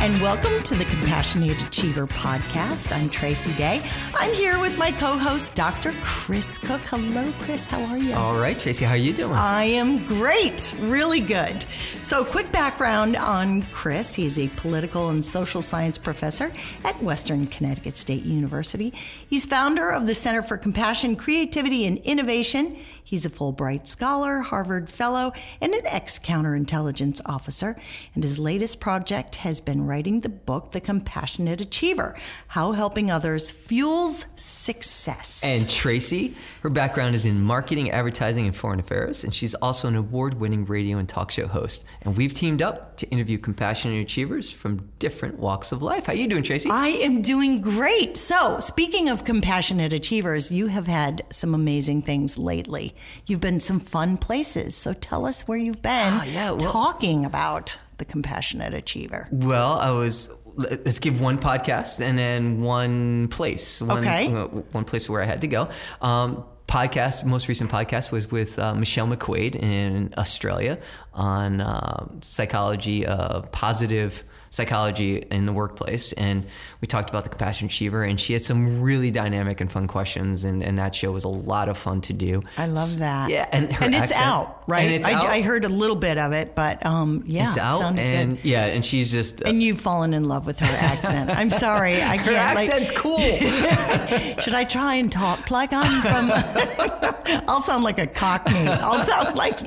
[0.00, 2.94] and welcome to the Compassionate Achiever podcast.
[2.94, 3.82] I'm Tracy Day.
[4.14, 5.92] I'm here with my co-host, Dr.
[6.02, 6.80] Chris Cook.
[6.82, 7.66] Hello, Chris.
[7.66, 8.14] How are you?
[8.14, 8.84] All right, Tracy.
[8.84, 9.32] How are you doing?
[9.32, 10.72] I am great.
[10.78, 11.64] Really good.
[12.00, 14.14] So, quick background on Chris.
[14.14, 16.52] He's a political and social science professor
[16.84, 18.94] at Western Connecticut State University.
[19.28, 22.76] He's founder of the Center for Compassion, Creativity, and Innovation.
[23.08, 25.32] He's a Fulbright Scholar, Harvard Fellow,
[25.62, 27.74] and an ex counterintelligence officer.
[28.14, 32.14] And his latest project has been writing the book, The Compassionate Achiever
[32.48, 35.42] How Helping Others Fuels Success.
[35.42, 39.24] And Tracy, her background is in marketing, advertising, and foreign affairs.
[39.24, 41.86] And she's also an award winning radio and talk show host.
[42.02, 46.04] And we've teamed up to interview compassionate achievers from different walks of life.
[46.04, 46.68] How you doing, Tracy?
[46.70, 48.18] I am doing great.
[48.18, 52.94] So, speaking of compassionate achievers, you have had some amazing things lately.
[53.26, 54.74] You've been some fun places.
[54.74, 59.28] So tell us where you've been Ah, yeah, well- talking about the compassionate achiever.
[59.32, 60.30] Well, I was.
[60.56, 63.80] Let's give one podcast and then one place.
[63.80, 64.26] One, Okay.
[64.28, 65.68] One place where I had to go.
[66.00, 67.24] Um, podcast.
[67.24, 70.78] Most recent podcast was with uh, Michelle McQuaid in Australia
[71.14, 76.46] on uh, psychology, uh, positive psychology in the workplace, and
[76.80, 78.02] we talked about the compassion achiever.
[78.02, 81.28] And she had some really dynamic and fun questions, and, and that show was a
[81.28, 82.42] lot of fun to do.
[82.56, 83.30] I love that.
[83.30, 85.04] Yeah, and her and it's accent- out, right?
[85.04, 85.24] I, out.
[85.24, 88.44] I heard a little bit of it, but um, yeah, it's out, sounded and good.
[88.44, 89.42] yeah, and she's just.
[89.44, 91.30] uh, And you've fallen in love with her accent.
[91.30, 92.20] I'm sorry, I can't.
[92.26, 93.18] her like- accent's cool.
[94.42, 96.30] Should I try and talk like I'm from?
[97.48, 98.66] I'll sound like a Cockney.
[98.66, 99.58] I'll sound like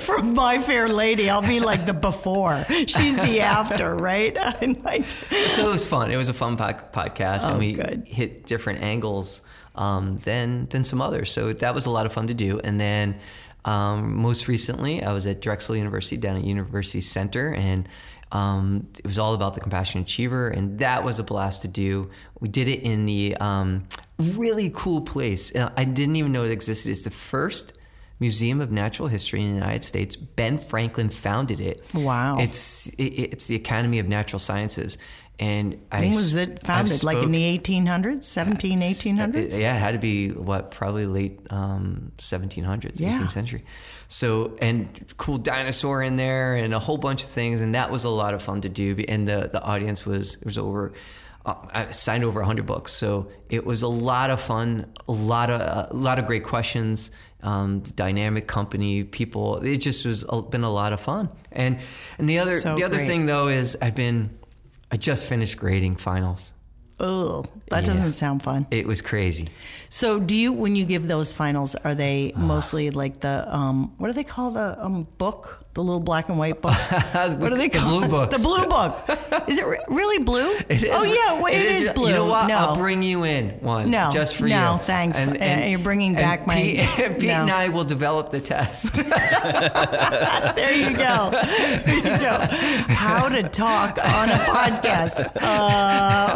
[0.00, 1.30] from My Fair Lady.
[1.30, 2.64] I'll be like the before.
[2.86, 4.07] She's the after, right?
[4.60, 6.10] I'm like, so it was fun.
[6.10, 8.04] It was a fun pod- podcast, Oh, and we good.
[8.06, 9.42] hit different angles
[9.74, 11.30] um, than than some others.
[11.30, 12.58] So that was a lot of fun to do.
[12.60, 13.18] And then
[13.64, 17.88] um, most recently, I was at Drexel University down at University Center, and
[18.32, 22.10] um, it was all about the compassion achiever, and that was a blast to do.
[22.40, 23.86] We did it in the um,
[24.18, 25.54] really cool place.
[25.54, 26.90] Uh, I didn't even know it existed.
[26.90, 27.72] It's the first.
[28.20, 30.16] Museum of Natural History in the United States.
[30.16, 31.84] Ben Franklin founded it.
[31.94, 32.38] Wow.
[32.38, 34.98] It's it, it's the Academy of Natural Sciences,
[35.38, 37.04] and I when s- was it founded?
[37.04, 39.56] Like in the 1800s, 17, 1800s?
[39.56, 43.18] Yeah, it had to be what probably late um, 1700s, Yeah.
[43.20, 43.64] 18th century.
[44.08, 48.04] So and cool dinosaur in there and a whole bunch of things, and that was
[48.04, 48.96] a lot of fun to do.
[49.08, 50.92] And the the audience was it was over.
[51.46, 55.50] Uh, I signed over 100 books, so it was a lot of fun, a lot
[55.50, 57.10] of a lot of great questions.
[57.40, 59.58] Um, dynamic company, people.
[59.58, 61.28] It just was been a lot of fun.
[61.52, 61.78] And
[62.18, 63.06] and the other So the other great.
[63.06, 64.36] thing though is I've been
[64.90, 66.52] I just finished grading finals.
[67.00, 67.86] Oh, that Yeah.
[67.86, 68.66] doesn't sound fun.
[68.70, 69.48] It was crazy.
[69.90, 72.40] So, do you, when you give those finals, are they Ah.
[72.54, 75.64] mostly like the, um, what do they call the um, book?
[75.74, 76.74] The little black and white book?
[77.38, 78.30] what do they The call the blue book?
[78.30, 79.48] The blue book.
[79.48, 80.56] Is it re- really blue?
[80.68, 82.08] It is- oh, yeah, well, it is, blue.
[82.08, 82.48] You know what?
[82.48, 82.56] No.
[82.56, 83.88] I'll bring you in one.
[83.90, 84.60] No, just for no, you.
[84.60, 85.28] No, thanks.
[85.28, 86.80] And you're bringing and back my- Pete,
[87.20, 87.42] Pete no.
[87.42, 88.92] and I will develop the test.
[88.94, 91.30] there you go.
[91.30, 92.38] There you go.
[92.92, 95.30] How to talk on a podcast.
[95.40, 96.27] Uh,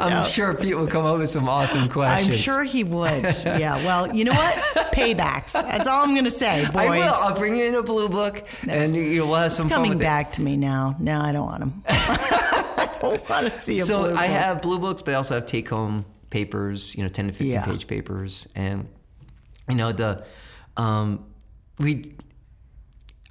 [0.00, 2.28] I'm sure Pete will come up with some awesome questions.
[2.28, 3.24] I'm sure he would.
[3.46, 3.76] Yeah.
[3.84, 4.54] Well, you know what?
[4.92, 5.52] Paybacks.
[5.52, 6.76] That's all I'm going to say, boys.
[6.76, 7.14] I will.
[7.14, 9.84] I'll bring you in a blue book, and you know, we'll have some It's fun
[9.84, 10.96] coming back to me now.
[10.98, 11.82] No, I don't want him.
[11.88, 13.82] I don't want to see it.
[13.82, 16.94] a So blue I have blue books, but I also have take-home papers.
[16.96, 17.64] You know, 10 to 15 Yeah.
[17.64, 18.88] page papers, and
[19.68, 20.24] you know the
[20.76, 21.24] um,
[21.78, 22.14] we.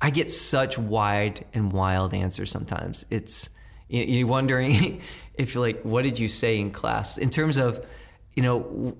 [0.02, 3.06] I get such wide and wild answers sometimes.
[3.10, 3.50] It's
[3.88, 5.02] you're wondering
[5.38, 7.18] if you're like what did you say in class?
[7.18, 7.86] In terms of
[8.34, 8.96] you know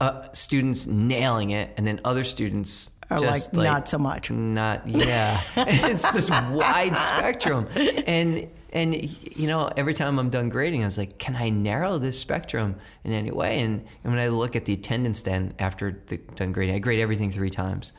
[0.00, 4.30] uh, students nailing it and then other students Or just like, not so much.
[4.30, 5.40] not yeah.
[5.56, 7.68] It's this wide spectrum.
[8.06, 8.94] And and
[9.36, 12.76] you know every time i'm done grading i was like can i narrow this spectrum
[13.02, 13.60] in any way?
[13.60, 17.00] And, and when i look at the attendance then after the done grading i grade
[17.00, 17.92] everything three times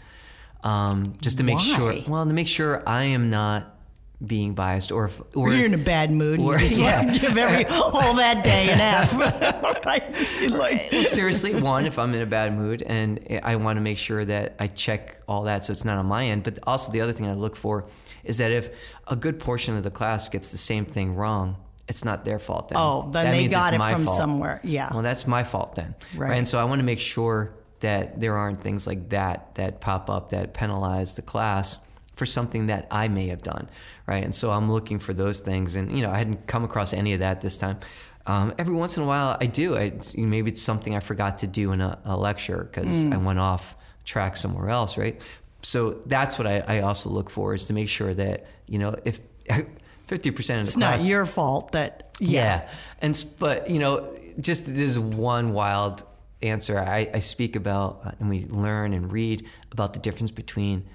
[0.63, 3.80] um, just to make sure well to make sure i am not
[4.25, 6.39] being biased or if, or You're in a bad mood.
[6.39, 7.03] And or- you just yeah.
[7.05, 9.13] want to give every all that day an F.
[9.85, 10.51] right?
[10.51, 13.97] Like- Well, seriously, one, if I'm in a bad mood and I want to make
[13.97, 16.43] sure that I check all that so it's not on my end.
[16.43, 17.87] But also, the other thing I look for
[18.23, 18.69] is that if
[19.07, 21.57] a good portion of the class gets the same thing wrong,
[21.87, 22.77] it's not their fault then.
[22.79, 24.17] Oh, then That they got it from fault.
[24.17, 24.61] somewhere.
[24.63, 24.89] Yeah.
[24.93, 25.95] Well, that's my fault then.
[26.15, 26.37] Right.
[26.37, 30.09] And so I want to make sure that there aren't things like that that pop
[30.11, 31.79] up that penalize the class
[32.15, 33.69] for something that I may have done,
[34.05, 34.23] right?
[34.23, 37.13] And so I'm looking for those things, and you know, I hadn't come across any
[37.13, 37.79] of that this time.
[38.27, 39.75] Um, every once in a while, I do.
[39.77, 43.39] I, maybe it's something I forgot to do in a, a lecture because I went
[43.39, 43.75] off
[44.05, 45.19] track somewhere else, right?
[45.63, 48.95] So that's what I, I also look for is to make sure that you know
[49.05, 49.65] if if
[50.07, 51.01] 50% of the It's class.
[51.01, 52.67] not your fault that Yeah.
[53.01, 56.03] And but you know, just this is one wild
[56.43, 56.77] answer.
[56.77, 60.85] I, I speak about uh, and we learn and read about the difference between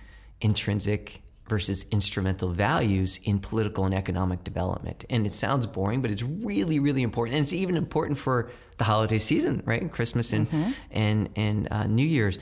[0.40, 5.04] intrinsic versus instrumental values in political and economic development.
[5.08, 7.36] And it sounds boring, but it's really, really important.
[7.36, 9.90] And it's even important for the holiday season, right?
[9.90, 12.38] Christmas and and and uh, New Year's.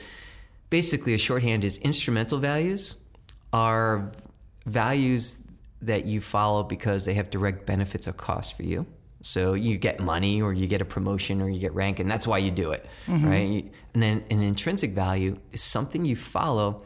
[0.69, 2.95] Basically, a shorthand is instrumental values
[3.53, 4.11] are
[4.65, 5.39] values
[5.81, 8.85] that you follow because they have direct benefits or costs for you.
[9.21, 12.27] So you get money or you get a promotion or you get rank, and that's
[12.27, 13.71] why you do it, right?
[13.93, 16.83] And then an intrinsic value is something you follow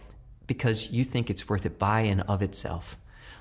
[0.49, 2.97] because you think it's worth it by and of itself.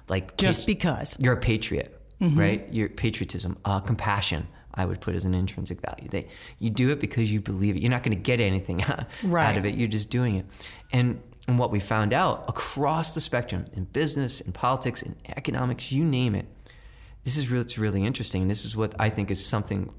[0.09, 1.17] Like just because.
[1.19, 2.01] you're a patriot,
[2.37, 2.73] right?
[2.73, 4.47] Your patriotism, uh, compassion.
[4.75, 6.09] I would put as an intrinsic value.
[6.09, 6.29] They,
[6.59, 7.83] you do it because you believe it.
[7.83, 9.75] You're not going to get anything out of it.
[9.75, 10.47] You're just doing it.
[10.93, 15.91] And and what we found out across the spectrum in business, in politics, in economics,
[15.91, 16.47] you name it.
[17.25, 18.43] This is really, it's really interesting.
[18.43, 19.91] And this is what I think is something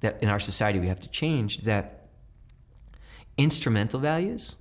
[0.00, 1.62] that in our society we have to change.
[1.62, 2.08] That
[3.38, 4.56] instrumental values,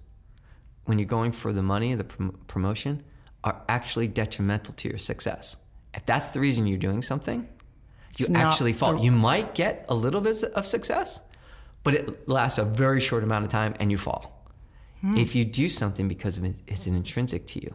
[0.85, 3.03] when you're going for the money, the prom- promotion,
[3.43, 5.57] are actually detrimental to your success.
[5.93, 7.41] If that's the reason you're doing something,
[8.17, 8.93] you It's actually fall.
[8.97, 11.19] the- You might get a little bit of success,
[11.83, 14.45] but it lasts a very short amount of time and you fall.
[15.01, 15.17] Hmm.
[15.17, 17.73] If you do something because of it, it's an intrinsic to you.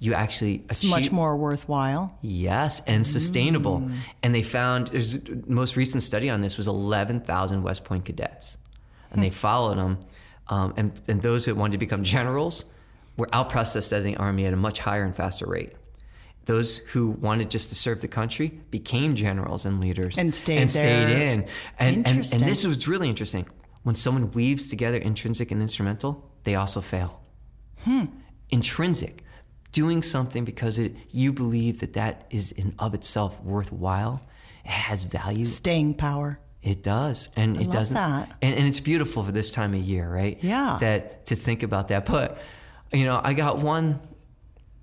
[0.00, 2.16] You actually It's achieve, much more worthwhile.
[2.22, 3.80] Yes, and sustainable.
[3.80, 3.94] Mm.
[4.22, 5.18] And they found there's
[5.48, 8.58] most recent study on this was 11,000 West Point cadets,
[9.10, 9.98] and they followed them.
[10.48, 12.64] Um, and and those who wanted to become generals
[13.16, 15.72] were outprocessed as the army at a much higher and faster rate.
[16.46, 20.70] Those who wanted just to serve the country became generals and leaders And stayed and
[20.70, 21.46] stayed in.
[21.78, 23.46] And, and and this was really interesting.
[23.82, 27.20] When someone weaves together intrinsic and instrumental, they also fail
[27.84, 28.06] Hmm.
[28.50, 29.22] intrinsic,
[29.72, 34.22] doing something because it, you believe that that is in of itself worthwhile,
[34.64, 35.44] it has value.
[35.44, 36.40] Staying power.
[36.62, 37.94] It does, and it love doesn't.
[37.94, 38.36] that.
[38.42, 40.38] And, and it's beautiful for this time of year, right?
[40.42, 40.78] Yeah.
[40.80, 42.38] That to think about that, but
[42.92, 44.00] you know, I got one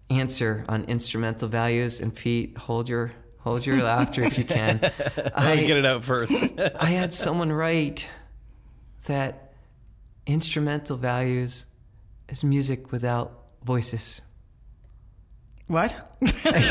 [0.09, 4.79] answer on instrumental values, and Pete, hold your hold your laughter if you can.
[5.35, 6.33] I get it out first.
[6.79, 8.09] I had someone write
[9.07, 9.53] that
[10.25, 11.65] instrumental values
[12.29, 14.21] is music without voices.
[15.67, 16.17] What?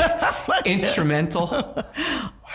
[0.65, 1.49] Instrumental.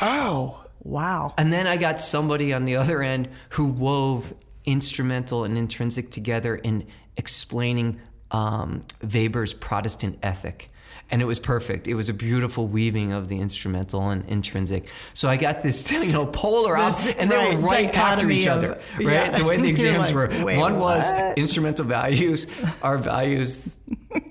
[0.00, 1.34] Oh, wow.
[1.38, 4.34] And then I got somebody on the other end who wove
[4.64, 6.86] instrumental and intrinsic together in
[7.16, 8.00] explaining
[8.30, 10.68] um, Weber's Protestant ethic.
[11.12, 11.88] And it was perfect.
[11.88, 14.86] It was a beautiful weaving of the instrumental and intrinsic.
[15.12, 18.46] So I got this, you know, polar opposite, and they were right, right after each
[18.46, 19.00] of- other, right?
[19.32, 19.38] yeah.
[19.38, 20.44] The way the exams like, were.
[20.44, 22.46] wait, One was instrumental values,
[22.82, 23.76] our values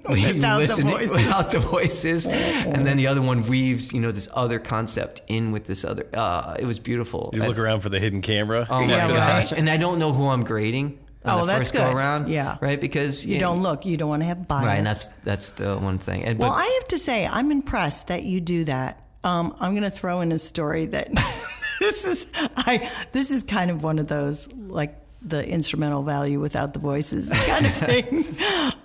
[0.09, 1.17] Without the listening voices.
[1.17, 5.51] without the voices, and then the other one weaves, you know, this other concept in
[5.51, 6.07] with this other.
[6.13, 7.29] Uh, it was beautiful.
[7.33, 8.65] You look around for the hidden camera.
[8.69, 9.41] Oh my Yeah, after right.
[9.43, 9.51] gosh!
[9.51, 10.97] And I don't know who I'm grading.
[11.25, 11.95] Oh, that's first go good.
[11.95, 12.29] around.
[12.29, 12.57] Yeah.
[12.61, 12.79] right.
[12.79, 13.85] Because You don't look.
[13.85, 14.65] You don't want to have bias.
[14.65, 16.23] Right, and that's that's the one thing.
[16.23, 19.05] And, Well, I have to say, I'm impressed that you do that.
[19.23, 21.09] Um, I'm going to throw in a story that
[21.79, 26.73] this is I this is kind of one of those like the instrumental value without
[26.73, 28.37] the voices kind of thing.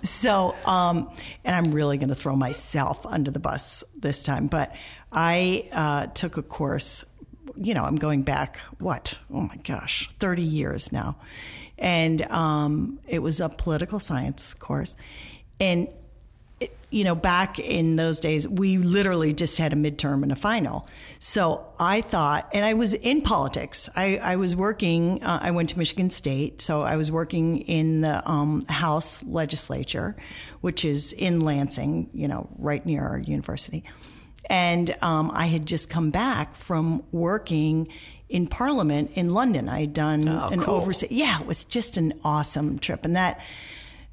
[0.03, 1.09] so, um,
[1.43, 4.47] and I'm really going to throw myself under the bus this time.
[4.47, 4.75] But
[5.11, 7.05] I uh, took a course.
[7.55, 9.17] You know, I'm going back what?
[9.33, 11.15] Oh my gosh, 30 years now,
[11.77, 14.95] and um, it was a political science course,
[15.59, 15.87] and
[16.95, 20.87] you know, back in those days, we literally just had a midterm and a final.
[21.19, 23.89] So I thought, and I was in politics.
[23.97, 26.61] I, I was working, uh, I went to Michigan State.
[26.61, 30.15] So I was working in the um, House legislature,
[30.61, 33.83] which is in Lansing, you know, right near our university.
[34.49, 37.89] And um, I had just come back from working
[38.29, 39.69] in Parliament in London.
[39.69, 40.75] I had done an cool.
[40.75, 41.11] oversight.
[41.11, 43.05] Yeah, it was just an awesome trip.
[43.05, 43.41] And that,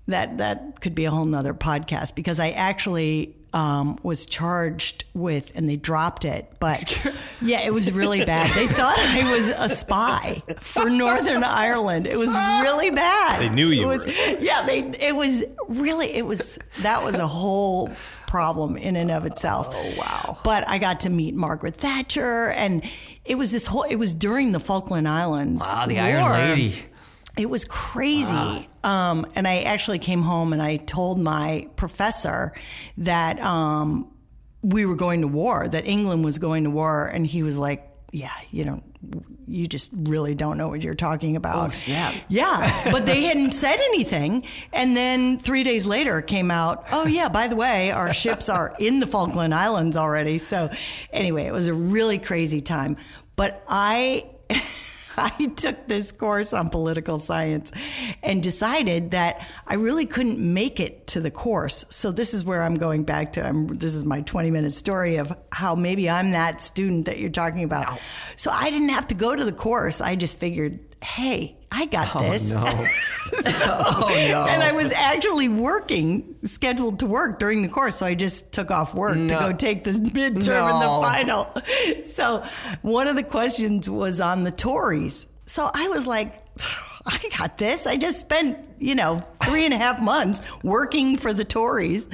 [0.08, 5.52] that that could be a whole nother podcast because I actually um, was charged with,
[5.56, 6.50] and they dropped it.
[6.58, 7.02] But
[7.42, 8.50] yeah, it was really bad.
[8.54, 12.06] They thought I was a spy for Northern Ireland.
[12.06, 13.40] It was really bad.
[13.40, 14.12] They knew you It was, were.
[14.40, 14.80] Yeah, they.
[14.80, 16.14] It was really.
[16.14, 17.90] It was that was a whole
[18.26, 19.68] problem in and of itself.
[19.70, 20.38] Oh wow!
[20.42, 22.82] But I got to meet Margaret Thatcher, and
[23.24, 23.84] it was this whole.
[23.84, 25.62] It was during the Falkland Islands.
[25.64, 26.02] ah, the War.
[26.04, 26.84] Iron Lady.
[27.38, 28.68] It was crazy.
[28.84, 32.52] Um, and I actually came home and I told my professor
[32.98, 34.12] that um,
[34.62, 37.06] we were going to war, that England was going to war.
[37.06, 38.84] And he was like, yeah, you don't,
[39.46, 41.66] you just really don't know what you're talking about.
[41.66, 42.14] Oh, snap.
[42.28, 44.44] Yeah, but they hadn't said anything.
[44.72, 48.74] And then three days later came out, oh, yeah, by the way, our ships are
[48.78, 50.38] in the Falkland Islands already.
[50.38, 50.70] So
[51.12, 52.96] anyway, it was a really crazy time.
[53.36, 54.26] But I.
[55.16, 57.72] I took this course on political science
[58.22, 61.84] and decided that I really couldn't make it to the course.
[61.90, 63.46] So this is where I'm going back to.
[63.46, 67.30] I'm, this is my 20 minute story of how maybe I'm that student that you're
[67.30, 67.98] talking about.
[68.36, 70.00] So I didn't have to go to the course.
[70.00, 72.54] I just figured, hey, I got oh, this.
[72.54, 72.64] no.
[73.34, 74.46] Oh, so- Oh, no.
[74.46, 77.96] And I was actually working, scheduled to work during the course.
[77.96, 82.04] So I just took off work to go take the midterm and the final.
[82.04, 82.44] So
[82.82, 85.28] one of the questions was on the Tories.
[85.46, 86.42] So I was like,
[87.06, 87.86] I got this.
[87.86, 92.08] I just spent, you know, three and a half months working for the Tories.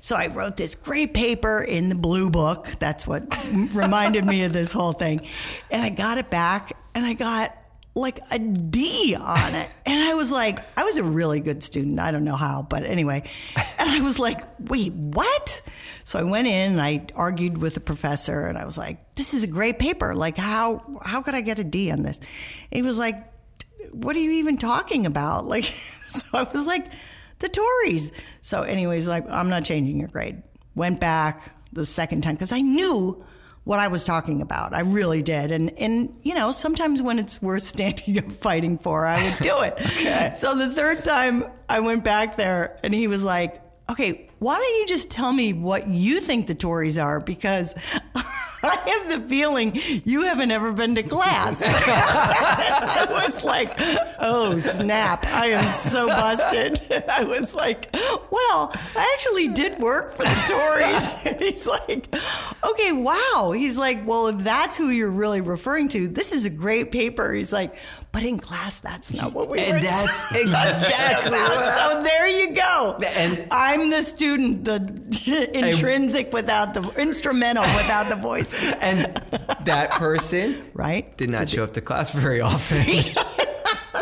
[0.00, 2.66] So I wrote this great paper in the blue book.
[2.78, 3.24] That's what
[3.72, 5.26] reminded me of this whole thing.
[5.70, 7.56] And I got it back and I got
[7.96, 9.70] like a D on it.
[9.86, 12.00] And I was like, I was a really good student.
[12.00, 13.22] I don't know how, but anyway.
[13.56, 15.62] And I was like, wait, what?
[16.04, 19.32] So I went in and I argued with the professor and I was like, this
[19.32, 20.14] is a great paper.
[20.14, 22.18] Like how how could I get a D on this?
[22.18, 22.26] And
[22.72, 23.16] he was like,
[23.92, 25.46] what are you even talking about?
[25.56, 26.86] Like so I was like,
[27.38, 28.12] the Tories.
[28.40, 30.42] So anyways, like, I'm not changing your grade.
[30.74, 33.24] Went back the second time because I knew
[33.66, 34.74] what I was talking about.
[34.74, 35.50] I really did.
[35.50, 39.54] And and you know, sometimes when it's worth standing up fighting for, I would do
[39.62, 39.74] it.
[39.80, 40.30] okay.
[40.32, 44.76] So the third time I went back there and he was like, "Okay, why don't
[44.80, 47.74] you just tell me what you think the Tories are because
[48.62, 49.72] I have the feeling
[50.04, 53.72] you haven't ever been to class." I was like,
[54.18, 55.24] "Oh, snap.
[55.26, 61.26] I am so busted." I was like, "Well, I actually did work for the Tories."
[61.26, 62.08] And he's like,
[62.68, 66.50] "Okay, wow." He's like, "Well, if that's who you're really referring to, this is a
[66.50, 67.76] great paper." He's like,
[68.10, 72.28] "But in class, that's not what we were And that's talking exactly about." So there
[72.28, 72.98] you go.
[73.06, 79.04] And- I'm the student, the intrinsic without the instrumental without the voices, And
[79.64, 81.16] that person right?
[81.16, 82.82] did not show up to class very often.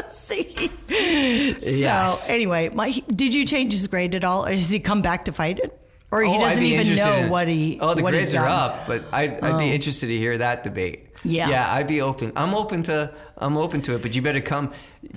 [0.08, 0.70] See.
[0.88, 2.26] Yes.
[2.26, 4.44] So anyway, my, did you change his grade at all?
[4.46, 5.76] Or has he come back to fight it,
[6.14, 7.78] or he Oh, doesn't even know in- what he?
[7.80, 10.62] Oh, the what he's grades are up, but I'd, I'd be interested to hear that
[10.64, 11.00] debate.
[11.26, 11.48] Yeah.
[11.48, 12.32] yeah, I'd be open.
[12.36, 13.10] I'm open to.
[13.38, 14.72] I'm open to it, but you better come,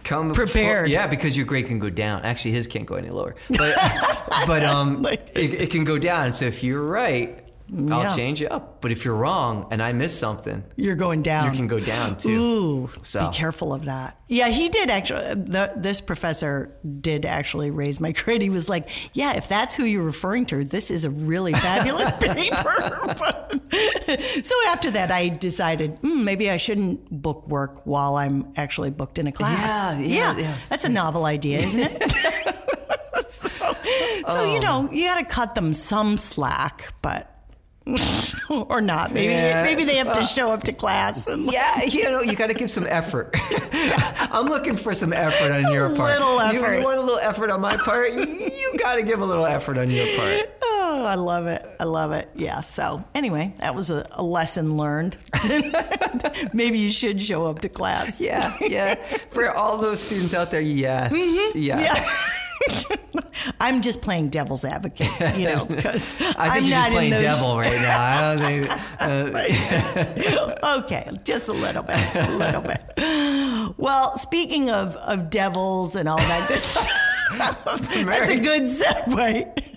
[0.05, 0.89] come Prepared.
[0.89, 2.23] yeah, because your grade can go down.
[2.23, 3.75] Actually, his can't go any lower, but
[4.47, 6.31] but um, Like- it, it can go down.
[6.33, 7.97] So if you're right, Yeah.
[7.97, 8.81] I'll change you up.
[8.81, 11.51] But if you're wrong and I miss something, You're going down.
[11.51, 12.29] you can go down too.
[12.29, 13.27] Ooh, So.
[13.29, 14.17] be careful of that.
[14.29, 15.21] Yeah, he did actually.
[15.35, 18.41] The, this professor did actually raise my grade.
[18.41, 22.11] He was like, "Yeah, if that's who you're referring to, this is a really fabulous
[22.19, 23.47] paper."
[24.43, 29.19] So after that, I decided mm, maybe I shouldn't book work while I'm actually booked
[29.19, 29.99] in a class.
[29.99, 30.57] Yeah, yeah, yeah.
[30.69, 32.11] That's a novel idea, isn't it?
[33.27, 33.49] so,
[34.27, 37.33] so you know, you got to cut them some slack, but.
[38.69, 39.11] or not.
[39.13, 39.63] Maybe Yeah.
[39.63, 42.53] maybe they have to show up to class and Yeah, you know, you got to
[42.55, 43.35] give some effort.
[44.31, 46.11] I'm looking for some effort on your part.
[46.19, 46.77] little effort.
[46.77, 48.13] You, want a little effort on my part?
[48.13, 50.49] You got to give a little effort on your part.
[50.61, 51.65] Oh, I love it.
[51.79, 52.29] I love it.
[52.35, 52.61] Yeah.
[52.61, 55.17] So, anyway, that was a, a lesson learned.
[56.53, 58.19] Maybe you should show up to class.
[58.21, 58.95] Yeah, yeah.
[59.31, 61.57] For all those students out there, yes, Mm-hmm.
[61.59, 62.33] yes.
[63.61, 67.13] I'm just playing devil's advocate, you know, because I think I'm you're not just playing
[67.13, 67.21] in those.
[67.21, 67.99] devil right now.
[67.99, 70.61] I don't think.
[70.63, 73.73] Uh, okay, just a little bit, a little bit.
[73.77, 79.73] Well, speaking of of devils and all that good stuff, that's a good segue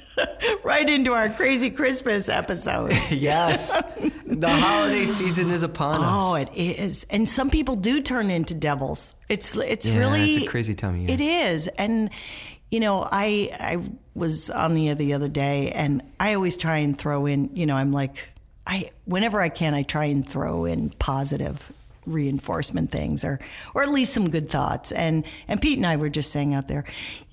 [0.64, 2.92] right into our crazy Christmas episode.
[3.10, 3.80] yes,
[4.26, 6.02] the holiday season is upon us.
[6.04, 9.14] Oh, it is, and some people do turn into devils.
[9.28, 11.10] It's it's Yeah, really it's a crazy time of year.
[11.10, 12.10] It is, and
[12.70, 16.96] you know, I I was on the the other day, and I always try and
[16.96, 17.54] throw in.
[17.54, 18.16] You know, I'm like,
[18.66, 21.72] I whenever I can, I try and throw in positive
[22.06, 23.38] reinforcement things or
[23.74, 26.66] or at least some good thoughts and and Pete and I were just saying out
[26.66, 26.84] there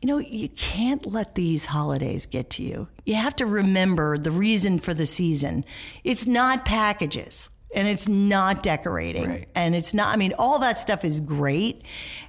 [0.01, 4.29] you know you can't let these holidays get to you you have to remember the
[4.29, 5.63] reason for the season
[6.03, 9.48] it's not packages and it's not decorating Right.
[9.56, 11.82] and it's not i mean all that stuff is great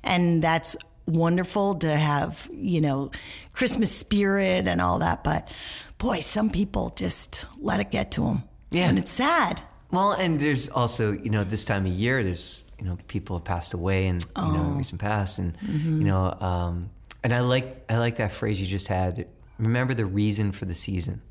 [0.04, 0.76] and that's
[1.08, 3.10] wonderful to have you know
[3.52, 5.48] christmas spirit and all that but
[5.98, 8.88] boy some people just let it get to them Yeah.
[8.88, 12.84] and it's sad Well, and there's also, you know, this time of year, there's, you
[12.84, 15.38] know, people have passed away and, you know, recent past.
[15.38, 16.90] And, you know, um,
[17.24, 19.26] and I like, I like that phrase you just had.
[19.58, 21.22] Remember the reason for the season.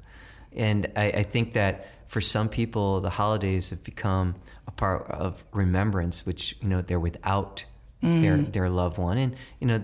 [0.55, 4.33] And I, I think that for some people, the holidays have become
[4.65, 7.63] a part of remembrance, which you know they're without
[8.01, 8.53] their mm.
[8.53, 9.83] their loved one, and you know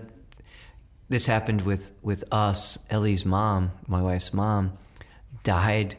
[1.08, 2.78] this happened with with us.
[2.90, 4.72] Ellie's mom, my wife's mom,
[5.42, 5.96] died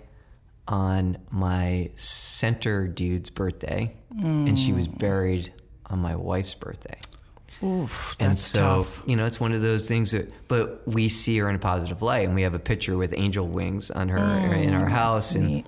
[0.67, 4.97] on my center dude's birthday, and she was mm.
[4.97, 5.53] buried
[5.87, 6.97] on my wife's birthday.
[7.63, 9.03] Oof, And so, tough.
[9.05, 12.01] you know, it's one of those things that, but we see her in a positive
[12.01, 15.35] light, and we have a picture with angel wings on her mm, in our house,
[15.35, 15.65] and neat.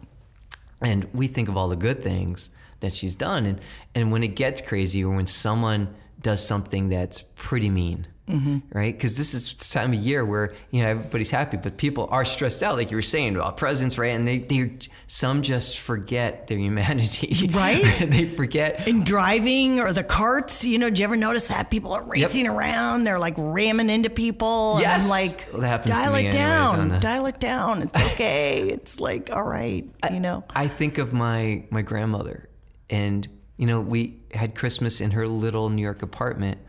[0.82, 2.50] and we think of all the good things
[2.82, 3.62] that she's done, and
[3.96, 8.08] and when it gets crazy, or when someone does something that's pretty mean.
[8.28, 8.58] Mm-hmm.
[8.78, 12.10] Right, because this is the time of year where you know everybody's happy, but people
[12.12, 14.10] are stressed out, like you were saying about presents, right?
[14.10, 17.82] And they they some just forget their humanity, Right.
[18.12, 21.94] they forget In driving or the carts, you know, do you ever notice that people
[21.94, 23.06] are racing around?
[23.06, 24.74] They're like ramming into people.
[24.74, 25.06] And Yes.
[25.06, 26.90] I'm like, Well, that happens to dial it down.
[26.90, 27.82] the- Dial it down.
[27.84, 28.64] It's okay.
[28.68, 30.44] it's like, all right, you know.
[30.54, 32.50] I think of my my grandmother,
[32.90, 33.26] and
[33.58, 36.60] you know, we had Christmas in her little New York apartment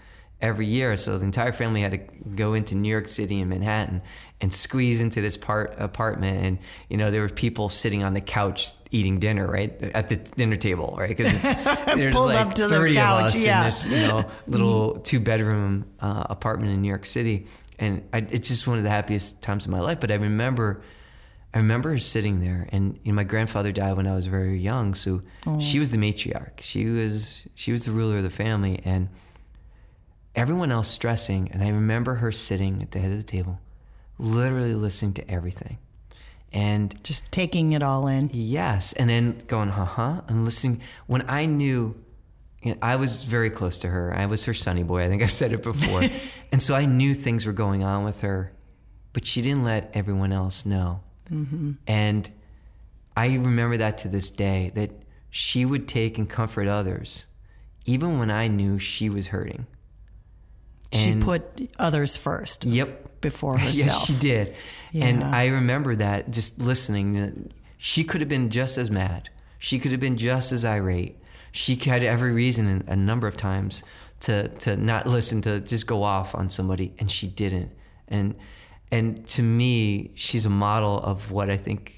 [0.40, 0.96] every year.
[0.96, 4.02] So the entire family had to go into New York City and Manhattan
[4.40, 6.44] and squeeze into this part apartment.
[6.44, 10.16] And you know, there were people sitting on the couch eating dinner, right at the
[10.16, 11.08] dinner table, right?
[11.08, 13.58] Because it's there's like up to the thirty couch, of us yeah.
[13.58, 17.46] in this you know little two bedroom uh, apartment in New York City,
[17.78, 20.00] and I, it's just one of the happiest times of my life.
[20.00, 20.82] But I remember.
[21.54, 24.58] I remember her sitting there, and you know, my grandfather died when I was very
[24.58, 25.58] young, so oh.
[25.60, 26.60] she was the matriarch.
[26.60, 29.08] She was she was the ruler of the family, and
[30.34, 31.50] everyone else stressing.
[31.50, 33.60] And I remember her sitting at the head of the table,
[34.18, 35.78] literally listening to everything,
[36.52, 38.28] and Just taking it all in.
[38.34, 40.82] Yes, and then going, "Huh, huh, and listening.
[41.06, 41.96] When I knew,
[42.62, 44.14] you know, I was very close to her.
[44.14, 45.02] I was her sunny boy.
[45.02, 46.02] I think I've said it before,
[46.52, 48.52] and so I knew things were going on with her,
[49.14, 51.00] but she didn't let everyone else know.
[51.30, 51.72] Mm-hmm.
[51.86, 52.30] And
[53.16, 54.90] I remember that to this day that
[55.30, 57.26] she would take and comfort others,
[57.84, 59.66] even when I knew she was hurting.
[60.92, 63.76] She And- put others first Yep, before herself.
[63.76, 64.54] Yes, she did.
[64.94, 67.52] And I remember that just listening.
[67.76, 69.28] She could have been just as mad.
[69.58, 71.16] She could have been just as irate.
[71.52, 73.84] She had every reason a number of times
[74.20, 77.70] to to not listen to just go off on somebody, and she didn't.
[78.08, 78.34] And
[78.90, 81.94] and to me, she's a model of what I think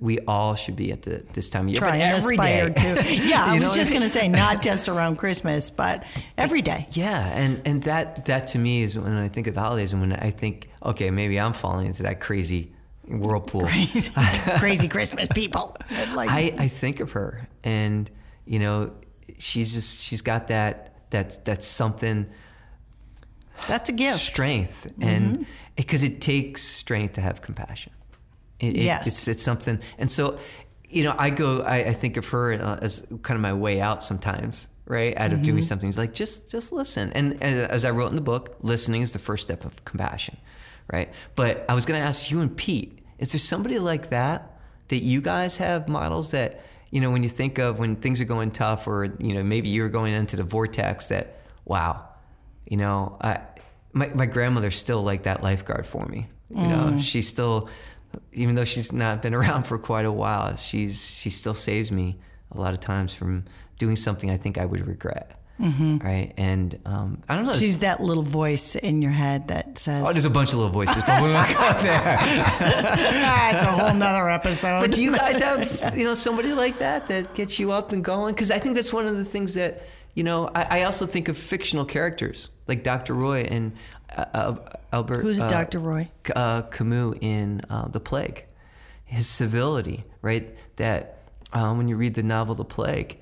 [0.00, 1.76] we all should be at the, this time of year.
[1.78, 2.72] Try but and every day.
[2.74, 3.04] to.
[3.28, 6.04] Yeah, I was just I going to say, not just around Christmas, but
[6.36, 6.86] every day.
[6.92, 10.00] Yeah, and and that that to me is when I think of the holidays, and
[10.02, 12.72] when I think, okay, maybe I'm falling into that crazy
[13.06, 13.62] whirlpool.
[13.66, 14.10] Crazy
[14.58, 15.76] crazy Christmas people.
[16.14, 18.10] Like, I, I think of her, and
[18.44, 18.92] you know,
[19.38, 22.26] she's just she's got that that that something
[23.68, 24.18] that's a gift.
[24.18, 25.42] strength, Mm-hmm.
[25.76, 27.92] Because it takes strength to have compassion.
[28.60, 29.06] It, it- Yes.
[29.08, 30.38] it's it's something, and so
[30.88, 33.80] you know, I go, I, I think of her uh, as kind of my way
[33.80, 34.68] out sometimes.
[34.84, 35.44] Right out of Mm-hmm.
[35.44, 37.12] doing something, it's like just just listen.
[37.14, 40.36] And, and as I wrote in the book, listening is the first step of compassion,
[40.92, 41.08] right?
[41.36, 44.98] But I was going to ask you and Pete, is there somebody like that that
[44.98, 48.50] you guys have models that you know when you think of when things are going
[48.50, 52.04] tough, or you know maybe you're going into the vortex that wow,
[52.68, 53.38] you know, I,
[53.92, 56.28] my my grandmother's still like that lifeguard for me.
[56.50, 57.70] You know, she's still,
[58.32, 62.18] even though she's not been around for quite a while, she's she still saves me
[62.50, 63.44] a lot of times from
[63.78, 65.38] doing something I think I would regret.
[65.58, 67.52] Right, and um, I don't know.
[67.52, 70.72] She's that little voice in your head that says, oh, there's a bunch of little
[70.72, 72.16] voices, but we won't go there.
[72.18, 74.80] ah, it's a whole nother episode.
[74.80, 78.02] But do you guys have you know somebody like that that gets you up and
[78.04, 78.34] going?
[78.34, 80.50] Because I think that's one of the things that you know.
[80.54, 83.14] I, I also think of fictional characters like Dr.
[83.14, 83.72] Roy and
[84.16, 84.56] uh,
[84.92, 85.22] Albert.
[85.22, 85.78] Who's uh, Dr.
[85.78, 86.08] Roy?
[86.34, 88.44] Uh, Camus in uh, The Plague.
[89.04, 90.54] His civility, right?
[90.76, 91.18] That
[91.52, 93.18] um, when you read the novel The Plague,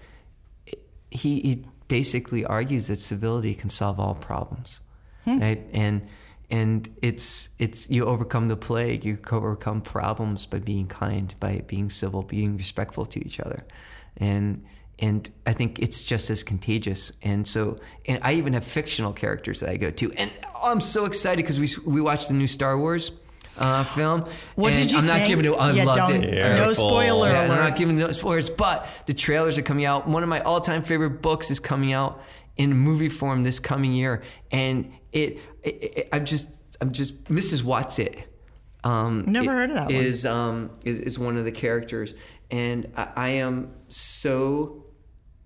[0.66, 4.80] it- he, he basically argues that civility can solve all problems,
[5.26, 5.60] right?
[5.72, 6.06] And
[6.48, 11.90] and it's it's you overcome the plague, you overcome problems by being kind, by being
[11.90, 13.64] civil, being respectful to each other,
[14.16, 14.64] and
[15.00, 17.12] and I think it's just as contagious.
[17.22, 20.30] And so, and I even have fictional characters that I go to, and
[20.62, 23.12] I'm so excited because we we watched the new Star Wars
[23.58, 24.24] uh, film.
[24.54, 25.50] What and did you I'm not giving it.
[25.58, 26.30] I Yeah, loved don't- it.
[26.34, 26.88] No Careful.
[26.88, 30.06] spoiler Yeah, I'm not giving no spoilers, but the trailers are coming out.
[30.06, 32.22] One of my all-time favorite books is coming out
[32.56, 36.48] in movie form this coming year, and it, it, it I'm just,
[36.80, 37.62] I'm just Mrs.
[37.62, 38.24] Whatsit.
[38.84, 39.94] Um, Never heard of that one.
[39.94, 42.14] Is um is, is one of the characters,
[42.50, 44.79] and I, I am so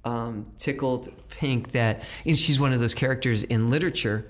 [0.05, 4.27] um, tickled pink that and she's one of those characters in literature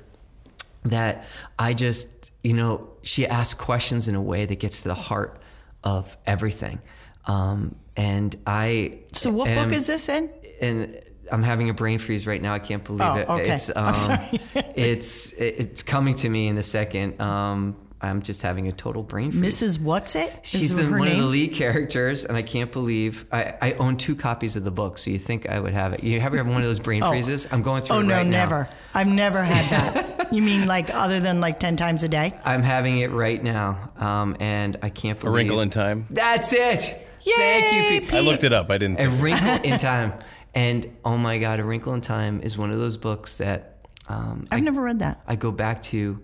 [0.84, 1.24] that
[1.58, 5.38] I just, you know, she asks questions in a way that gets to the heart
[5.82, 6.78] of everything.
[7.26, 8.98] Um, and I.
[9.12, 10.30] So what am- book is this in?
[10.60, 11.00] and
[11.32, 12.52] I'm having a brain freeze right now.
[12.52, 13.28] I can't believe Oh, it.
[13.28, 13.50] okay.
[13.50, 14.40] It's I'm um, sorry.
[14.76, 17.20] it's it's coming to me in a second.
[17.20, 19.60] Um, I'm just having a total brain freeze.
[19.62, 19.78] Mrs.
[19.78, 20.30] Whatsit?
[20.44, 23.96] She's the, her one of the lead characters, and I can't believe I, I own
[23.96, 24.98] two copies of the book.
[24.98, 26.04] So you think I would have it?
[26.04, 27.48] You ever have one of those brain freezes?
[27.50, 28.30] I'm going through Oh it no, right now.
[28.38, 28.68] never.
[28.94, 30.32] I've never had that.
[30.32, 32.38] you mean like other than like ten times a day?
[32.44, 35.32] I'm having it right now, um, and I can't believe.
[35.32, 35.36] A.
[35.36, 36.06] Wrinkle in Time.
[36.10, 36.80] That's it.
[37.26, 38.14] Thank you, Yay, Pete.
[38.14, 38.70] I looked it up.
[38.70, 39.00] I didn't.
[39.00, 40.12] A Wrinkle in Time.
[40.54, 44.46] And oh my God, A Wrinkle in Time is one of those books that um,
[44.52, 45.22] I've I, never read that.
[45.26, 46.20] I go back to.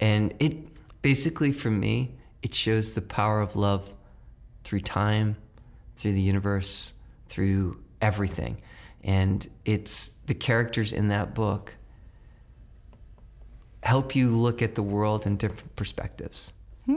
[0.00, 0.71] And it
[1.02, 3.94] basically, for me, it shows the power of love
[4.64, 5.36] through time,
[5.96, 6.94] through the universe,
[7.28, 8.60] through everything.
[9.04, 11.74] And it's the characters in that book
[13.82, 16.52] help you look at the world in different perspectives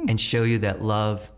[0.08, 1.32] and show you that love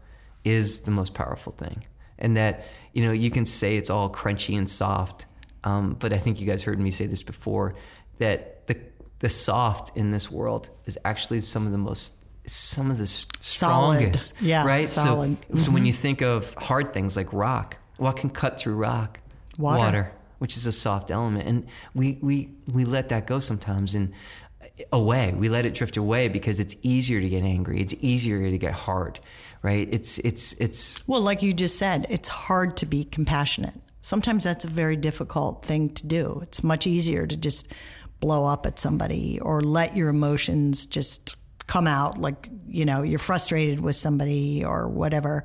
[0.44, 1.84] is the most powerful thing.
[2.20, 5.26] And that, you know, you can say it's all crunchy and soft,
[5.64, 7.76] um, but I think you guys heard me say this before
[8.20, 8.78] that the,
[9.20, 12.16] the soft in this world is actually some of the most
[12.48, 13.98] some of the s- Solid.
[14.00, 15.38] strongest Yeah, right solid.
[15.52, 16.02] so so when you mm-hmm.
[16.02, 19.20] think of hard things like rock what can cut through rock
[19.58, 20.12] Water.
[20.40, 24.14] which is a soft element and we we we let that go sometimes and
[24.62, 28.50] uh, away we let it drift away because it's easier to get angry it's easier
[28.50, 29.20] to get hard
[29.64, 33.74] right it's it's it's Well, like you just said, it's hard to be compassionate.
[34.02, 36.40] Sometimes that's a very difficult thing to do.
[36.44, 37.74] It's much easier to just
[38.20, 41.36] blow up at somebody or let your emotions just
[41.68, 45.44] come out like, you know, you're frustrated with somebody or whatever.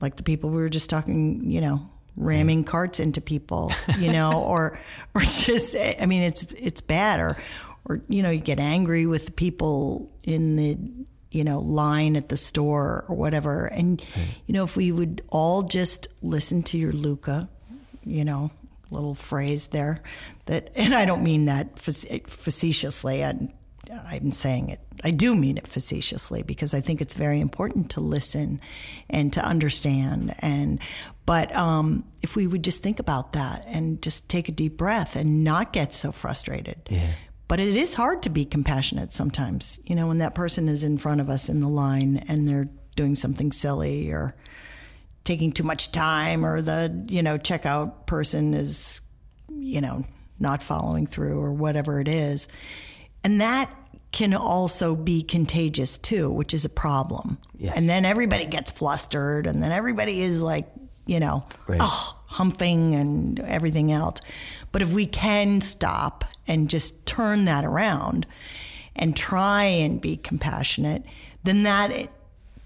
[0.00, 1.80] Like the people we were just talking, you know,
[2.16, 4.78] ramming carts into people, you know, or
[5.14, 7.36] or just I mean it's it's bad or
[7.84, 10.78] or you know, you get angry with the people in the
[11.34, 13.66] you know, line at the store or whatever.
[13.66, 14.02] And,
[14.46, 17.48] you know, if we would all just listen to your Luca,
[18.04, 18.52] you know,
[18.90, 20.00] little phrase there
[20.46, 23.24] that, and I don't mean that face- facetiously.
[23.24, 23.52] I,
[24.06, 28.00] I'm saying it, I do mean it facetiously because I think it's very important to
[28.00, 28.60] listen
[29.08, 30.34] and to understand.
[30.38, 30.80] And,
[31.26, 35.16] but um, if we would just think about that and just take a deep breath
[35.16, 36.76] and not get so frustrated.
[36.90, 37.12] Yeah.
[37.46, 40.96] But it is hard to be compassionate sometimes, you know, when that person is in
[40.98, 44.34] front of us in the line and they're doing something silly or
[45.24, 49.02] taking too much time or the, you know, checkout person is,
[49.48, 50.04] you know,
[50.38, 52.48] not following through or whatever it is.
[53.22, 53.74] And that
[54.14, 57.36] can also be contagious too, which is a problem.
[57.58, 57.76] Yes.
[57.76, 60.68] And then everybody gets flustered and then everybody is like,
[61.04, 61.80] you know, Right.
[61.82, 64.20] oh, humping and everything else.
[64.70, 68.28] But if we can stop and just turn that around
[68.94, 71.02] and try and be compassionate,
[71.42, 72.08] then that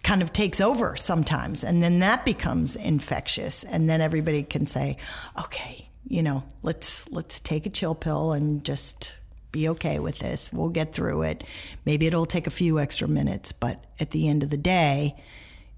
[0.02, 1.64] kind of takes over sometimes.
[1.64, 3.64] And then that becomes infectious.
[3.64, 4.98] And then everybody can say,
[5.40, 9.14] okay, you know, let's let's take a chill pill and just
[9.52, 10.52] be okay with this.
[10.52, 11.44] We'll get through it.
[11.84, 15.16] Maybe it'll take a few extra minutes, but at the end of the day,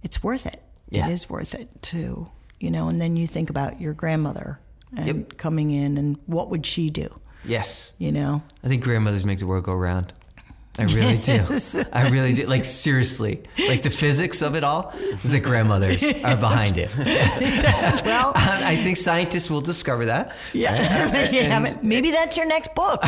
[0.03, 0.63] it's worth it.
[0.89, 1.09] Yeah.
[1.09, 2.29] It is worth it too.
[2.59, 4.61] You know, and then you think about your grandmother
[4.97, 7.09] and coming in and what would she do?
[7.45, 8.43] yes You know?
[8.63, 10.13] i think grandmothers make the world go round
[10.81, 11.45] I really do.
[11.93, 12.47] I really do.
[12.47, 16.91] Like seriously, like the physics of it all is that grandmothers are behind it.
[18.05, 20.35] Well, I think scientists will discover that.
[20.53, 20.73] yeah.
[20.75, 21.83] Have.
[21.83, 23.03] Maybe that's your next book.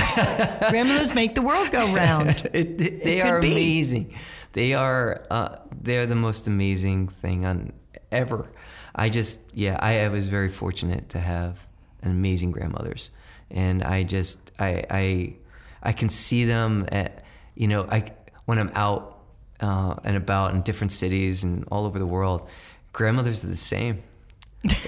[0.69, 2.49] Grandmothers make the world go round.
[2.53, 3.53] It, it- they are be.
[3.53, 4.15] amazing.
[4.53, 5.25] They are.
[5.31, 7.73] Uh, they're the most amazing thing on
[8.11, 8.51] ever.
[8.95, 11.67] I just, yeah, I, I was very fortunate to have
[12.03, 13.11] an amazing grandmothers,
[13.51, 15.37] and I just, I, I,
[15.83, 18.13] I can see them at, you know, I
[18.45, 19.19] when I'm out
[19.61, 22.49] uh, and about in different cities and all over the world.
[22.93, 24.03] Grandmothers are the same.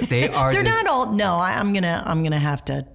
[0.09, 0.53] They are.
[0.53, 1.13] They're the, not all.
[1.13, 2.03] No, I, I'm gonna.
[2.05, 2.87] I'm gonna have to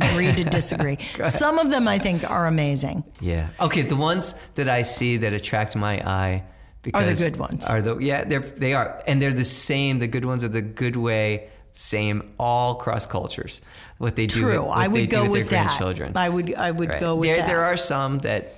[0.00, 0.98] agree to disagree.
[1.24, 3.04] Some of them I think are amazing.
[3.20, 3.50] Yeah.
[3.60, 3.82] Okay.
[3.82, 6.44] The ones that I see that attract my eye
[6.82, 7.66] because are the good ones.
[7.66, 9.98] Are the yeah they're they are and they're the same.
[10.00, 11.50] The good ones are the good way.
[11.72, 13.60] Same all cross cultures.
[13.98, 14.40] What they do.
[14.40, 14.62] True.
[14.62, 15.66] with- I they would do go with, with their that.
[15.78, 16.12] grandchildren.
[16.16, 16.54] I would.
[16.54, 17.00] I would Right.
[17.00, 17.46] go with there, that.
[17.46, 18.54] There are some that.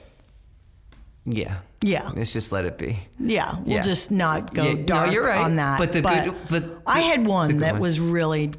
[1.25, 1.57] Yeah.
[1.83, 2.11] Yeah.
[2.15, 2.99] Let's just let it be.
[3.19, 3.83] Yeah, we'll Yeah.
[3.83, 5.45] just not go Yeah, no, dark you're right.
[5.45, 5.79] on that.
[5.79, 7.83] But the good- but I had one that ones.
[7.83, 8.51] was really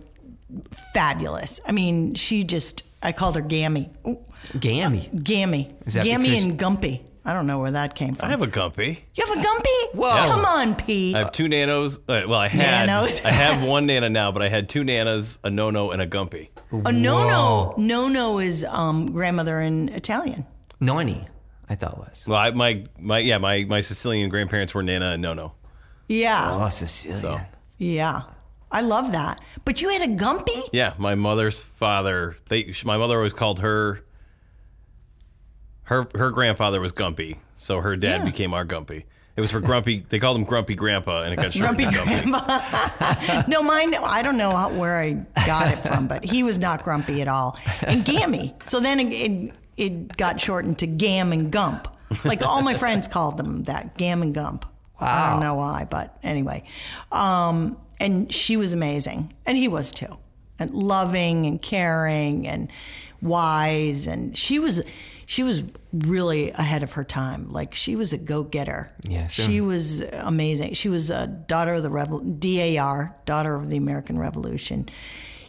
[0.94, 1.60] fabulous.
[1.68, 3.90] I mean, she just I called her Gammy.
[4.08, 4.20] Ooh,
[4.60, 5.10] Gammy.
[5.24, 5.74] Gammy.
[5.92, 7.02] Gammy and Gumpy.
[7.26, 8.28] I don't know where that came from.
[8.28, 9.00] I have a gumpy.
[9.16, 9.96] you have a Gumpy?
[9.96, 10.30] Whoa.
[10.30, 11.16] Come on, Pete.
[11.16, 11.96] I have two nanos.
[12.08, 12.88] Uh, well, I had.
[12.88, 13.24] Nanos?
[13.24, 16.50] I have one nana now, but I had two nanas, a nono, and a gumpy.
[16.72, 17.74] a no no.
[17.78, 20.46] No no is um, grandmother in Italian.
[20.82, 21.24] Noni,
[21.70, 22.26] I thought was.
[22.28, 25.54] Well, I, my my yeah, my my Sicilian grandparents were nana and nono.
[26.08, 26.50] Yeah.
[26.62, 27.20] Oh, Sicilian.
[27.22, 27.42] So
[27.78, 28.22] Yeah.
[28.72, 29.40] I love that.
[29.66, 30.70] But you had a Gumpy?
[30.74, 32.36] Yeah, my mother's father.
[32.50, 34.02] They, my mother always called her.
[35.84, 38.26] Her her grandfather was Gumpy, so her dad Yeah.
[38.26, 39.04] became our Gumpy.
[39.36, 40.06] It was for Grumpy.
[40.08, 42.32] They called him Grumpy Grandpa, and it got shortened Grumpy to Gumpy.
[42.32, 43.44] Grandpa.
[43.48, 45.14] no, mine, I don't know how, where I
[45.48, 47.58] got it from, but he was not grumpy at all.
[47.82, 48.54] And Gammy.
[48.66, 51.88] So then it, it, it got shortened to Gam and Gump.
[52.24, 54.66] Like all my friends called them that, Gam and Gump.
[55.00, 56.64] I don't know why, but anyway.
[57.12, 59.34] Um, and she was amazing.
[59.46, 60.18] And he was too.
[60.60, 62.70] And loving and caring and
[63.22, 64.08] wise.
[64.08, 64.82] And she was.
[65.26, 67.52] She was really ahead of her time.
[67.52, 68.92] Like she was a go-getter.
[69.04, 70.74] Yeah, so- she was amazing.
[70.74, 74.90] She was a daughter of the Revol- DAR, daughter of the American Revolution.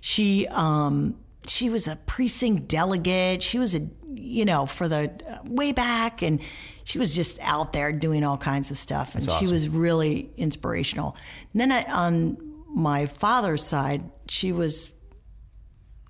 [0.01, 3.43] She um, she was a precinct delegate.
[3.43, 6.41] She was a you know for the uh, way back, and
[6.85, 9.15] she was just out there doing all kinds of stuff.
[9.15, 9.51] And she awesome.
[9.51, 11.17] was really inspirational.
[11.53, 12.37] And then I, on
[12.75, 14.93] my father's side, she was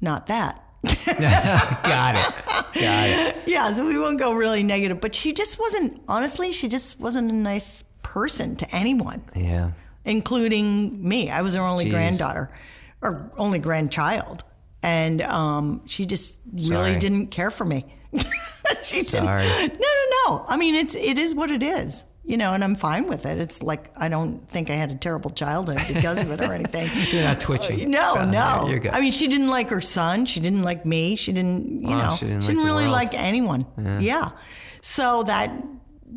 [0.00, 0.60] not that.
[0.84, 2.34] Got it.
[2.80, 3.36] Got it.
[3.46, 6.02] Yeah, so we won't go really negative, but she just wasn't.
[6.08, 9.70] Honestly, she just wasn't a nice person to anyone Yeah.
[10.04, 11.30] including me.
[11.30, 11.90] I was her only Jeez.
[11.90, 12.50] granddaughter
[13.00, 14.44] or only grandchild.
[14.84, 16.98] And um, she just really Sorry.
[16.98, 17.86] didn't care for me.
[18.82, 19.44] she Sorry.
[19.44, 19.72] didn't.
[19.80, 20.44] No, no, no.
[20.46, 23.38] I mean, it's it is what it is, you know, and I'm fine with it.
[23.38, 26.90] It's like I don't think I had a terrible childhood because of it or anything.
[27.12, 27.90] You're not twitching.
[27.90, 28.66] No, So, no.
[28.68, 28.92] You're good.
[28.92, 30.26] I mean, she didn't like her son.
[30.26, 31.16] She didn't like me.
[31.16, 32.92] She didn't, you Oh, know, she didn't like the really world.
[32.92, 33.66] like anyone.
[34.00, 34.30] Yeah.
[34.82, 35.50] So that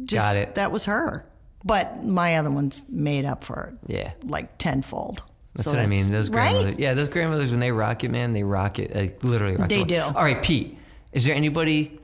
[0.05, 1.25] just that was her.
[1.63, 3.93] But my other ones made up for it.
[3.95, 4.11] Yeah.
[4.23, 5.23] Like tenfold.
[5.57, 6.11] That's So what I mean.
[6.11, 6.51] Those right?
[6.51, 9.55] grandmothers, yeah, those grandmothers when they rock it, man, they rock it, like literally.
[9.55, 10.01] Rock They the do.
[10.01, 10.77] All right, Pete,
[11.11, 11.99] is there anybody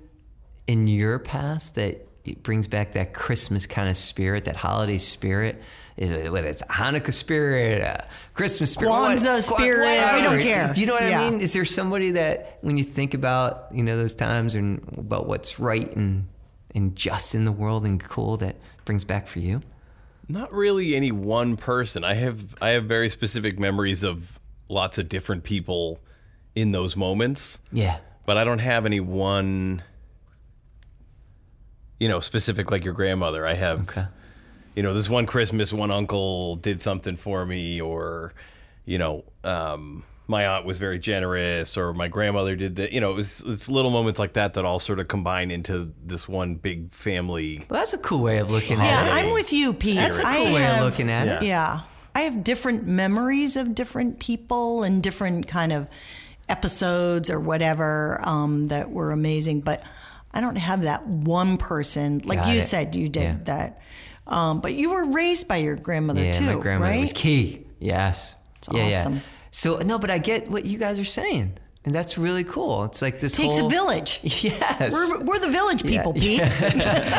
[0.67, 5.61] in your past that it brings back that Christmas kind of spirit, that holiday spirit?
[5.95, 10.73] Whether it's Hanukkah spirit, a Christmas spirit, Kwanzaa spirit, we don't care.
[10.73, 11.21] Do you know what Yeah.
[11.21, 11.39] I mean?
[11.39, 15.59] Is there somebody that when you think about you know those times and about what's
[15.59, 16.27] right and
[16.73, 19.61] and just in the world and cool that brings back for you?
[20.27, 22.03] Not really any one person.
[22.03, 25.99] I have I have very specific memories of lots of different people
[26.55, 27.97] in those moments, Yeah.
[28.25, 29.83] but I don't have any one
[31.99, 33.45] you know, specific like your grandmother.
[33.45, 34.05] I have Okay.
[34.75, 38.33] you know, this one Christmas one uncle did something for me or
[38.85, 42.91] you know, um my aunt was very generous or my grandmother did that.
[42.93, 45.93] You know, it was it's little moments like that that all sort of combine into
[46.05, 47.65] this one big family.
[47.69, 49.07] Well, that's a cool way of looking at Yeah, it.
[49.07, 49.95] Yeah i'm with you, Pete.
[49.95, 51.43] That's a cool way have- of looking at it.
[51.45, 51.49] Yeah.
[51.75, 51.79] Yeah.
[52.15, 55.87] I have different memories of different people and different kind of
[56.49, 59.83] episodes or whatever um, that were amazing, but
[60.33, 62.21] I don't have that one person.
[62.25, 62.61] Like Got you it.
[62.61, 63.37] said, you did Yeah.
[63.45, 63.81] that.
[64.27, 67.01] Um, but you were raised by your grandmother Yeah, too, my grandmother right?
[67.01, 67.65] was key.
[67.79, 68.35] Yes.
[68.57, 69.21] It's yeah, awesome.
[69.53, 69.77] Yeah.
[69.77, 72.85] So no, but I get what you guys are saying, and that's really cool.
[72.85, 74.19] It's like this Takes whole a village.
[74.43, 74.91] Yes.
[74.93, 76.41] We're, we're the village people, Pete.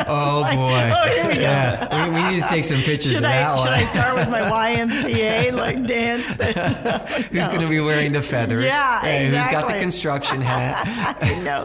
[0.09, 0.91] oh boy.
[0.93, 1.41] oh, here we go.
[1.41, 2.09] Yeah.
[2.09, 3.63] We, we need to take some pictures Should of that I one.
[3.65, 6.29] should I start with my YMCA like dance?
[7.29, 8.65] Who's going to be wearing the feathers?
[8.65, 9.57] Yeah, exactly.
[9.57, 11.19] Who's got the construction hat?
[11.23, 11.65] I know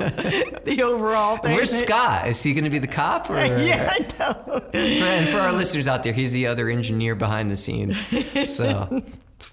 [0.65, 1.55] the overall thing.
[1.55, 2.27] Where's Scott?
[2.27, 3.29] Is he going to be the cop?
[3.29, 3.36] Or?
[3.38, 4.62] Yeah, I know.
[4.73, 8.05] And for our listeners out there, he's the other engineer behind the scenes.
[8.49, 9.01] So,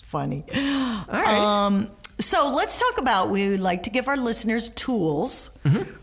[0.07, 0.45] Funny.
[0.55, 1.89] all right.
[2.19, 5.51] So let's talk about we would like to give our listeners tools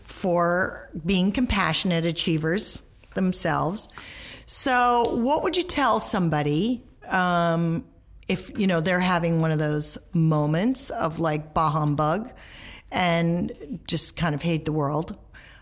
[0.04, 2.82] for being compassionate achievers
[3.14, 3.88] themselves.
[4.46, 7.84] So, what would you tell somebody um,
[8.28, 12.30] if you know they're having one of those moments of like bah humbug
[12.90, 15.16] and just kind of hate the world?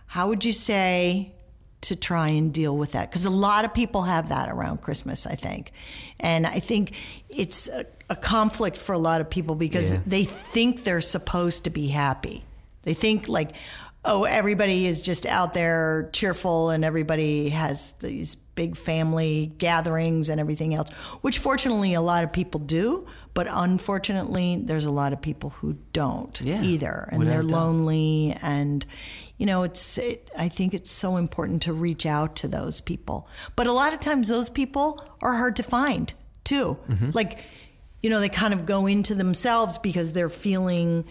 [0.06, 1.32] How would you say
[1.82, 3.10] to try and deal with that?
[3.10, 5.72] Because a lot of people have that around Christmas, I think,
[6.20, 6.92] and I think
[7.28, 10.00] it's a, a conflict for a lot of people because Yeah.
[10.06, 12.44] they think they're supposed to be happy.
[12.82, 13.52] They think like,
[14.04, 20.40] oh, everybody is just out there cheerful and everybody has these big family gatherings and
[20.40, 20.90] everything else,
[21.22, 25.76] which fortunately a lot of people do, but unfortunately there's a lot of people who
[25.92, 28.84] don't Yeah, either, and they're lonely and.
[29.42, 29.98] You know, it's.
[29.98, 33.26] It, I think it's so important to reach out to those people,
[33.56, 36.78] but a lot of times those people are hard to find too.
[36.88, 37.10] Mm-hmm.
[37.12, 37.40] Like,
[38.04, 41.06] you know, they kind of go into themselves because they're feeling,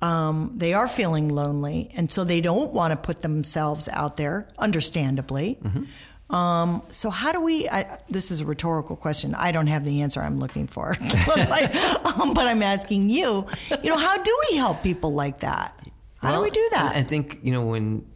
[0.00, 1.90] um, they are feeling lonely.
[1.96, 5.58] And so they don't want to put themselves out there, understandably.
[5.60, 6.34] Mm-hmm.
[6.36, 9.34] Um, so how do we, I, this is a rhetorical question.
[9.34, 11.74] I don't have the answer I'm looking for, but, like,
[12.16, 13.44] um, but I'm asking you,
[13.82, 15.76] you know, how do we help people like that?
[16.22, 16.96] How do we do that?
[16.96, 18.06] I think you know when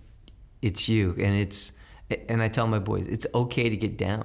[0.62, 1.72] it's you, and it's,
[2.28, 4.24] and I tell my boys, it's okay to get down,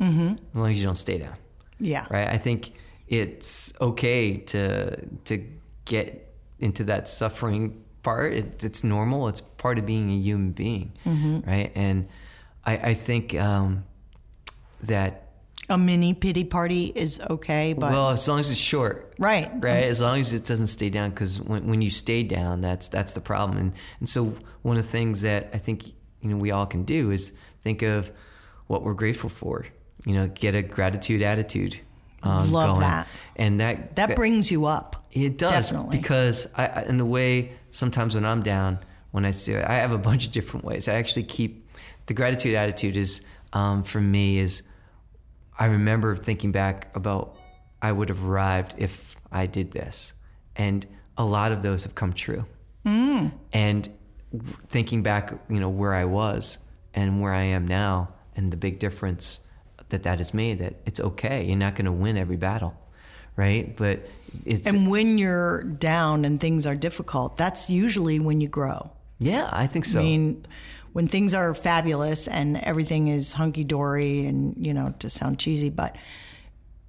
[0.00, 0.34] mm-hmm.
[0.34, 1.36] as long as you don't stay down.
[1.78, 2.06] yeah.
[2.10, 2.28] Right.
[2.28, 2.72] I think
[3.08, 5.44] it's okay to to
[5.84, 8.32] get into that suffering part.
[8.32, 9.28] It, it's normal.
[9.28, 10.92] It's part of being a human being,
[11.46, 11.72] right?
[11.74, 12.08] And
[12.64, 13.84] I, I think um,
[14.82, 15.25] that
[15.68, 19.84] A mini pity party is okay, but well, as long as it's short, right, right?
[19.84, 23.14] As long as it doesn't stay down, because when, when you stay down, that's that's
[23.14, 23.58] the problem.
[23.58, 25.86] And and so one of the things that I think
[26.20, 28.12] you know we all can do is think of
[28.68, 29.66] what we're grateful for.
[30.04, 31.80] You know, get a gratitude attitude.
[32.22, 32.80] Um, Love going.
[32.80, 33.08] that.
[33.36, 35.06] and that that brings you up.
[35.12, 35.98] it does Definitely.
[35.98, 38.78] because I, I in the way sometimes when I'm down,
[39.10, 40.88] when I see I have a bunch of different ways.
[40.88, 41.68] I actually keep
[42.06, 43.20] the gratitude attitude is
[43.52, 44.62] um, for me is
[45.58, 47.36] I remember thinking back about
[47.80, 50.12] I would have arrived if I did this,
[50.54, 52.46] and a lot of those have come true.
[52.84, 53.32] Mm.
[53.52, 53.88] And
[54.68, 56.58] thinking back, you know where I was
[56.94, 59.40] and where I am now, and the big difference
[59.88, 60.58] that that has made.
[60.58, 61.44] That it's okay.
[61.44, 62.74] You're not going to win every battle,
[63.36, 63.76] right?
[63.76, 64.06] But
[64.44, 68.90] it's And when you're down and things are difficult, that's usually when you grow.
[69.18, 70.00] Yeah, I think so.
[70.00, 70.46] I mean,
[70.96, 75.68] when things are fabulous and everything is hunky dory, and you know, to sound cheesy,
[75.68, 75.94] but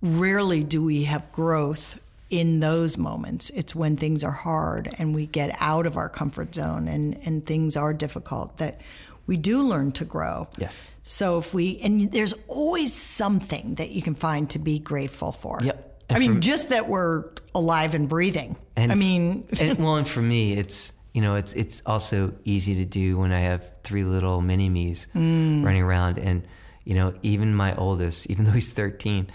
[0.02, 3.50] rarely do we have growth in those moments.
[3.50, 7.46] It's when things are hard and we get out of our comfort zone and, and
[7.46, 8.80] things are difficult that
[9.26, 10.48] we do learn to grow.
[10.58, 10.90] yes.
[11.02, 15.60] So if we, and there's always something that you can find to be grateful for.
[15.62, 16.04] Yep.
[16.10, 18.56] I mean, from- just that we're alive and breathing.
[18.78, 22.76] And I mean, and well, and for me, it's you know, it's it's also easy
[22.76, 25.66] to do when I have three little mini me's Mm.
[25.66, 26.44] running around, and
[26.86, 29.26] you know, even my oldest, even though he's thirteen,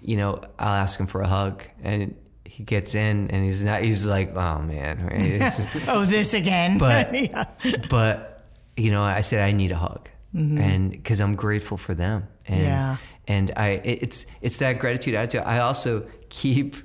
[0.00, 3.82] you know, I'll ask him for a hug, and he gets in, and he's not,
[3.82, 5.68] he's like, oh man, right?
[5.92, 6.78] Oh, this again.
[6.86, 7.44] But- yeah.
[7.90, 8.46] but
[8.76, 12.62] you know, I said I need a hug, and because I'm grateful for them, and
[12.62, 12.96] Yeah.
[13.28, 15.42] and I it- it's it's that gratitude attitude.
[15.44, 16.76] I also keep,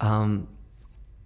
[0.00, 0.48] um,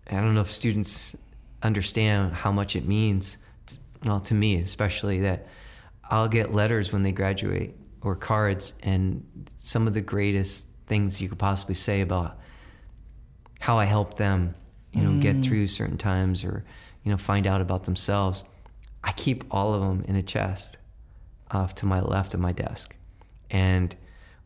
[0.09, 1.17] I don't know if students
[1.62, 5.46] understand how much it means, t- well, to me especially that
[6.11, 11.29] I'll get letters when they graduate or cards, and some of the greatest things you
[11.29, 12.38] could possibly say about
[13.61, 14.55] how I helped them,
[14.92, 15.44] you know, get mm.
[15.44, 16.64] through certain times or,
[17.05, 18.42] you know, find out about themselves.
[19.05, 20.79] I keep all of them in a chest
[21.51, 22.96] off to my left of my desk.
[23.51, 23.94] And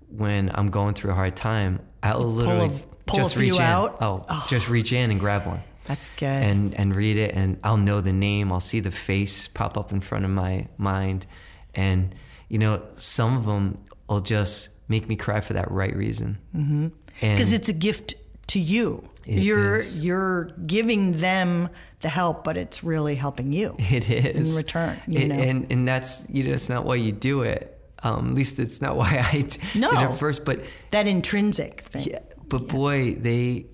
[0.08, 3.92] when I'm going through a hard time, I'll literally pull a just few reach out?
[3.92, 3.96] in.
[4.00, 5.62] Oh, just reach in and grab one.
[5.86, 6.26] That's good.
[6.28, 9.92] And and read it and I'll know the name, I'll see the face pop up
[9.92, 11.26] in front of my mind
[11.74, 12.14] and
[12.48, 16.38] you know, some of them will just make me cry for that right reason.
[16.54, 16.88] Mm-hmm.
[17.20, 18.14] because it's a gift
[18.48, 19.02] to you.
[19.26, 20.02] It you're is.
[20.04, 21.70] you're giving them
[22.00, 23.74] the help, but it's really helping you.
[23.78, 25.36] It is in return, you It- know?
[25.36, 27.70] and and that's you know it's not why you do it.
[28.02, 29.90] Um, at least it's not why I d- No.
[29.90, 30.44] did it first.
[30.44, 32.06] But That intrinsic thing.
[32.10, 32.18] yeah,
[32.48, 33.66] but boy, they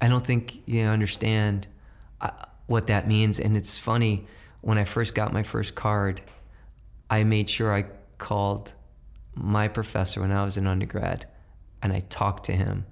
[0.00, 1.66] I don't think you understand
[2.20, 2.30] uh,
[2.66, 3.40] what that means.
[3.40, 4.26] And it's funny
[4.60, 6.20] when I first got my first card,
[7.10, 7.86] I made sure I
[8.18, 8.72] called
[9.34, 11.26] my professor when I was an undergrad,
[11.82, 12.86] and I talked to him,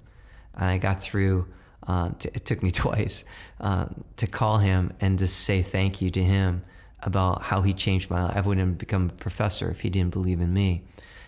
[0.55, 1.47] and I got through.
[1.85, 3.23] Uh, it took me twice
[3.61, 3.85] uh,
[4.17, 6.63] to call him and to say thank you to him
[7.01, 8.35] about how he changed my life.
[8.35, 10.83] I wouldn't have become a professor if he didn't believe in me,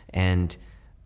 [0.10, 0.56] and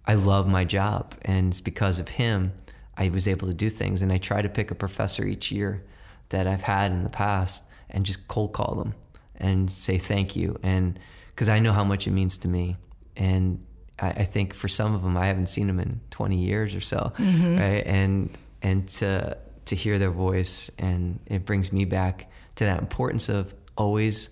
[0.05, 2.53] I love my job, and it's because of him
[2.97, 4.01] I was able to do things.
[4.01, 5.83] And I try to pick a professor each year
[6.29, 8.95] that I've had in the past and just cold call them
[9.35, 12.77] and say thank you, and because I know how much it means to me,
[13.15, 13.63] and
[13.99, 16.81] I, I think for some of them I haven't seen them in 20 years or
[16.81, 17.57] so, mm-hmm.
[17.57, 17.85] right?
[17.85, 18.29] And
[18.61, 23.53] and to to hear their voice, and it brings me back to that importance of
[23.77, 24.29] always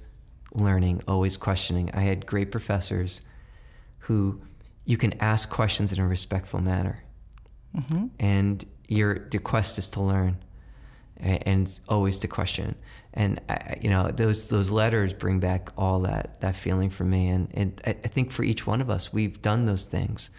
[0.54, 1.90] learning, always questioning.
[1.94, 3.22] I had great professors
[4.00, 4.42] who
[4.86, 7.04] you can ask questions in a respectful manner,
[7.76, 8.08] Mm-hmm.
[8.20, 10.38] and your the quest is to learn,
[11.18, 12.76] and always to question.
[13.14, 17.30] And I, you know those those letters bring back all that that feeling for me,
[17.30, 20.30] and and I think for each one of us, we've done those things.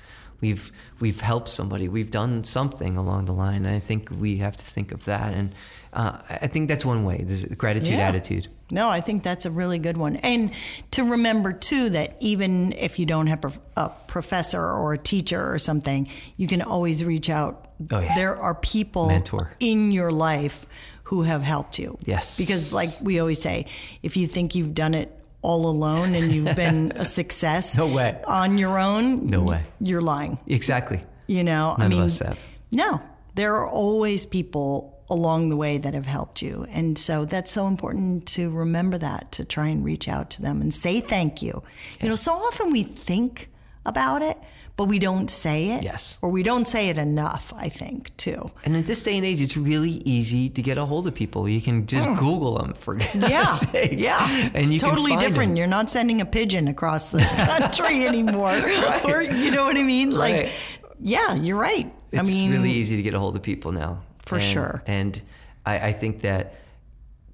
[0.43, 1.89] We've we've helped somebody.
[1.89, 5.33] We've done something along the line, and I think we have to think of that.
[5.33, 5.55] And
[5.93, 7.25] uh, I think that's one way.
[7.51, 8.09] A gratitude Yeah.
[8.09, 8.49] attitude.
[8.71, 10.17] No, I think that's a really good one.
[10.17, 10.51] And
[10.93, 15.59] to remember too that even if you don't have a professor or a teacher or
[15.59, 17.69] something, you can always reach out.
[17.91, 18.15] Oh, yeah.
[18.17, 19.53] There are people Mentor.
[19.61, 20.67] in your life
[21.05, 21.99] who have helped you.
[22.05, 22.37] Yes.
[22.39, 23.67] Because like we always say,
[24.03, 25.11] if you think you've done it
[25.43, 28.21] all alone and you've been a success No way.
[28.27, 29.65] on your own, No way.
[29.81, 30.39] You're lying.
[30.47, 31.03] Exactly.
[31.27, 32.39] You know, I None of mean, us have.
[32.71, 33.01] no,
[33.35, 36.65] there are always people along the way that have helped you.
[36.71, 40.61] And so that's so important to remember that, to try and reach out to them
[40.63, 41.63] and say thank you.
[42.01, 43.51] You know, so often we think
[43.85, 44.39] about it,
[44.77, 45.85] but we don't say it.
[45.85, 46.19] Yes.
[46.23, 48.51] Or we don't say it enough, I think, too.
[48.65, 51.49] And in this day and age, it's really easy to get a hold of people.
[51.49, 53.29] You can just Google them for God's Mm.
[53.31, 53.47] Yeah.
[53.47, 53.95] sakes.
[53.95, 54.27] Yeah.
[54.47, 55.51] and it's can totally different.
[55.51, 55.57] them.
[55.57, 57.19] You're not sending a pigeon across the
[57.61, 58.53] country anymore.
[59.05, 60.11] Or, you know what I mean?
[60.11, 60.53] Like, Right.
[61.01, 61.93] yeah, you're right.
[62.11, 64.03] It's I mean, it's really easy to get a hold of people now.
[64.25, 64.83] For And- sure.
[64.87, 65.21] And
[65.67, 66.55] I, I think that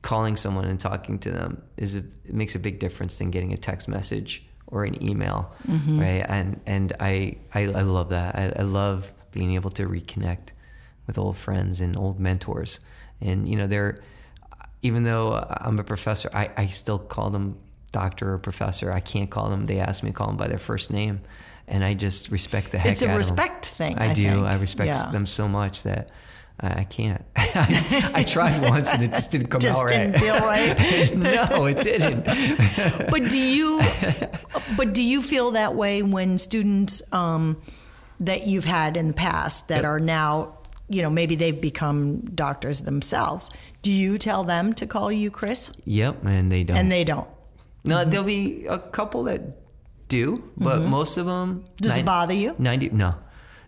[0.03, 3.53] calling someone and talking to them is a, it makes a big difference than getting
[3.53, 5.99] a text message or an email, Mm-hmm.
[6.01, 6.25] right?
[6.29, 8.35] And and I I, I love that.
[8.37, 10.49] I, I love being able to reconnect
[11.07, 12.81] with old friends and old mentors.
[13.21, 14.01] And you know, they're
[14.83, 17.59] even though I'm a professor, I, I still call them
[17.91, 18.93] doctor or professor.
[18.93, 19.67] I can't call them.
[19.67, 21.21] They ask me to call them by their first name,
[21.67, 23.19] and I just respect the heck It's a out of 'em.
[23.19, 24.23] respect thing, I, I do.
[24.23, 24.47] think.
[24.47, 25.11] I respect Yeah.
[25.11, 26.11] them so much that
[26.61, 27.25] I, can't.
[27.37, 30.11] I, I tried once and it just didn't come out right.
[30.15, 31.17] It Just out didn't right.
[31.17, 31.51] feel right.
[31.51, 32.25] no, it didn't.
[33.11, 33.81] but do you
[34.77, 37.61] but do you feel that way when students um,
[38.21, 39.85] that you've had in the past that Yep.
[39.85, 43.51] are now you know maybe they've become doctors themselves
[43.83, 46.77] do you tell them to call you chris Yep, and they don't.
[46.77, 47.29] and they don't
[47.85, 49.41] no, there'll be a couple that
[50.09, 51.61] do, but most of them.
[51.61, 51.75] Mm-hmm.
[51.77, 52.55] Does it bother you?
[52.59, 53.15] Ninety no.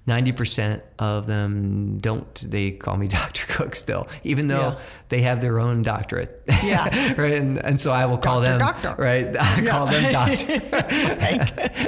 [0.06, 2.34] Ninety percent of them don't.
[2.50, 3.46] They call me Dr.
[3.46, 4.78] Cook still, even though Yeah.
[5.10, 6.42] they have their own doctorate.
[6.64, 7.12] Yeah.
[7.20, 7.34] right.
[7.34, 9.02] And, and so I will call Doctor, them doctor.
[9.02, 9.36] Right.
[9.40, 10.52] I call them doctor.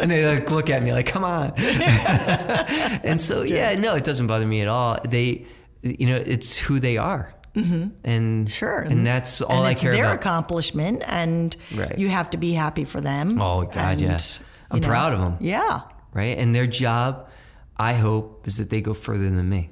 [0.01, 4.27] and they like look at me like, "Come on." and so yeah, no, it doesn't
[4.27, 4.99] bother me at all.
[5.09, 5.47] They,
[5.83, 7.35] you know, it's who they are.
[7.55, 7.89] Mm-hmm.
[8.05, 10.17] And sure and that's all and I it's care their about.
[10.17, 11.99] accomplishment and Right.
[11.99, 14.41] you have to be happy for them Oh, God, and, yes.
[14.71, 15.37] I'm know, proud of 'em.
[15.41, 15.83] yeah
[16.15, 16.39] right?
[16.39, 17.29] And their job,
[17.77, 19.71] I hope, is that they go further than me.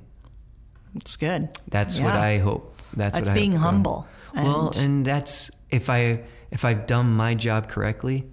[0.97, 2.81] it's good That's what I hope.
[2.97, 3.75] That's, That's what I being hope 'em.
[3.75, 8.25] humble well, and- and that's if I if I've done my job correctly,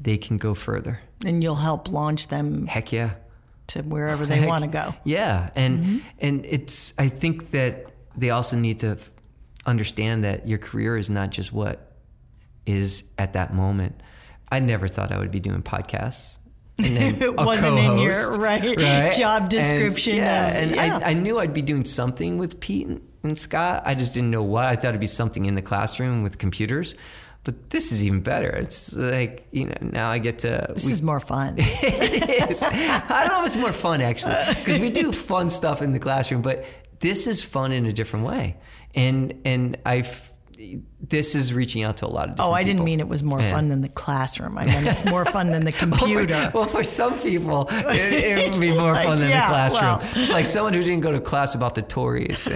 [0.00, 1.00] they can go further.
[1.24, 3.10] and you'll help launch them Heck yeah.
[3.68, 5.98] to wherever they Heck- want to go Yeah, and Mm-hmm.
[6.20, 8.96] and it's I think that they also need to
[9.66, 11.92] understand that your career is not just what
[12.64, 14.00] is at that moment.
[14.50, 16.35] I never thought I would be doing podcasts.
[16.78, 20.98] And It wasn't in your- co-host, right, job And, description yeah, of- and yeah.
[21.02, 23.82] I, I knew I'd be doing something with Pete and, and Scott.
[23.86, 24.66] I just didn't know what.
[24.66, 26.94] I thought it'd be something in the classroom with computers.
[27.44, 28.48] But this is even better.
[28.48, 32.60] It's like you know now I get to this we is more fun it is.
[32.60, 36.00] I don't know if it's more fun actually, because we do fun stuff in the
[36.00, 36.64] classroom, but
[36.98, 38.56] this is fun in a different way.
[38.96, 40.02] And and I,
[41.00, 42.36] this is reaching out to a lot of.
[42.40, 42.84] Oh, I didn't people.
[42.86, 43.50] mean it was more Yeah.
[43.52, 44.56] fun than the classroom.
[44.58, 46.50] I mean, it's more fun than the computer.
[46.54, 47.84] Well, for some people, it,
[48.40, 49.98] it would be more Like, fun than yeah, the classroom.
[50.14, 50.22] well.
[50.22, 52.46] It's like someone who didn't go to class about the Tories.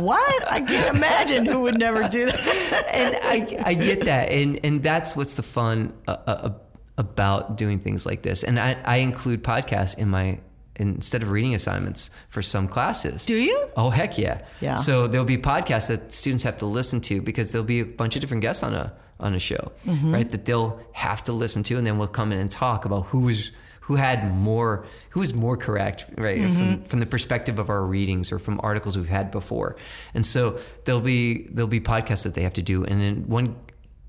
[0.00, 0.52] what?
[0.52, 2.86] I can't imagine who would never do that.
[2.94, 6.50] and I, I get that, and and that's what's the fun uh, uh,
[6.98, 8.42] about doing things like this.
[8.44, 10.40] And I, I include podcasts in my
[10.76, 13.24] instead of reading assignments for some classes.
[13.26, 13.68] Do you?
[13.76, 14.42] Oh heck yeah!
[14.60, 14.76] Yeah.
[14.76, 18.14] So there'll be podcasts that students have to listen to because there'll be a bunch
[18.16, 20.12] of different guests on a on a show, Mm-hmm.
[20.14, 20.30] right?
[20.30, 23.20] That they'll have to listen to, and then we'll come in and talk about who
[23.20, 23.52] was
[23.82, 26.38] who had more who was more correct, right?
[26.38, 26.54] Mm-hmm.
[26.74, 29.76] From from the perspective of our readings or from articles we've had before,
[30.14, 33.56] and so there'll be there'll be podcasts that they have to do, and in one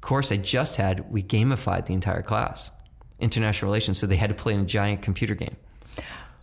[0.02, 2.72] course I just had, we gamified the entire class,
[3.20, 3.98] international relations.
[4.00, 5.56] So they had to play in a giant computer game.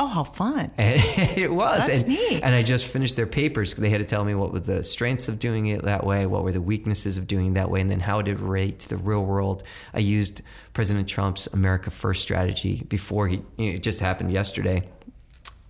[0.02, 0.70] Oh, how fun.
[0.78, 1.86] And it was.
[1.86, 2.40] That's and, neat.
[2.42, 3.74] and I just finished their papers.
[3.74, 6.42] They had to tell me what were the strengths of doing it that way, what
[6.42, 8.88] were the weaknesses of doing it that way, and then how it would relate to
[8.88, 9.62] the real world.
[9.92, 10.40] I used
[10.72, 14.88] President Trump's America First strategy before he, you know, it just happened yesterday.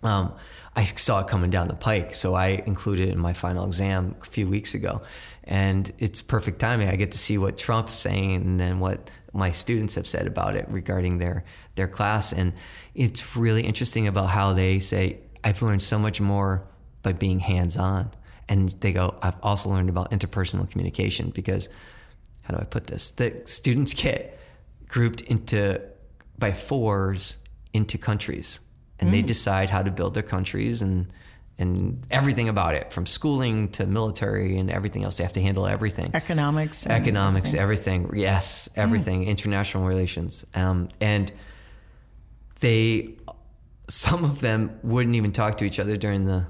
[0.04, 0.32] Um,
[0.76, 4.14] I saw it coming down the pike, so I included it in my final exam
[4.22, 5.02] a few weeks ago.
[5.42, 6.88] And it's perfect timing.
[6.88, 10.54] I get to see what Trump's saying and then what my students have said about
[10.54, 11.44] it regarding their
[11.80, 12.32] their class.
[12.32, 12.52] And
[12.94, 16.68] it's really interesting about how they say, I've learned so much more
[17.02, 18.10] by being hands on.
[18.50, 21.70] And they go, I've also learned about interpersonal communication because
[22.42, 23.12] how do I put this?
[23.12, 24.38] The students get
[24.88, 25.80] grouped into
[26.38, 27.36] by fours
[27.72, 28.60] into countries
[28.98, 31.12] and they decide how to build their countries and
[31.58, 35.66] and everything about it from schooling to military and everything else they have to handle
[35.66, 36.86] everything Economics.
[36.86, 41.30] economics everything yes everything international relations um, and
[42.60, 43.16] they
[43.88, 46.46] some of them wouldn't even talk to each other during the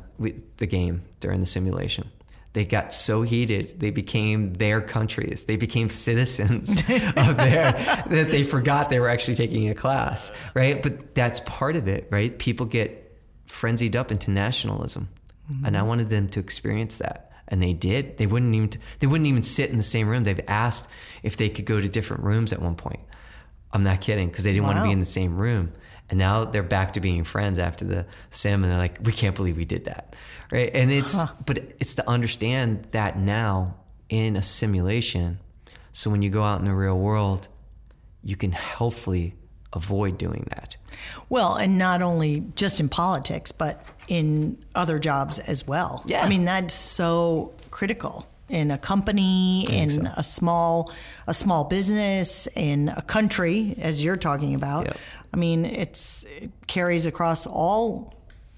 [0.58, 2.10] the game during the simulation.
[2.52, 5.44] They got so heated they became their countries.
[5.44, 10.82] They became citizens of their that they forgot they were actually taking a class right?
[10.82, 12.38] But that's part of it right?
[12.38, 15.08] People get frenzied up into nationalism.
[15.64, 15.88] And i mm-hmm.
[15.88, 17.32] wanted them to experience that.
[17.48, 18.18] And they did.
[18.18, 20.22] They wouldn't even they wouldn't even sit in the same room.
[20.22, 20.88] They've asked
[21.24, 23.00] if they could go to different rooms at one point.
[23.72, 25.72] I'm not kidding because they didn't want to be in the same room.
[26.10, 29.36] And now they're back to being friends after the sim, and they're like, "We can't
[29.36, 30.14] believe we did that."
[30.50, 30.70] Right?
[30.74, 33.76] And it's but it's to understand that now
[34.08, 35.38] in a simulation.
[35.92, 37.48] So when you go out in the real world,
[38.22, 39.34] you can hopefully
[39.72, 40.76] avoid doing that.
[41.28, 46.02] Well, and not only just in politics, but in other jobs as well.
[46.06, 46.24] Yeah.
[46.24, 50.92] I mean, that's so critical in a company, in a small
[51.28, 54.86] a small business, in a country, as you're talking about.
[54.86, 54.98] Yep.
[55.32, 58.14] I mean, it's it carries across all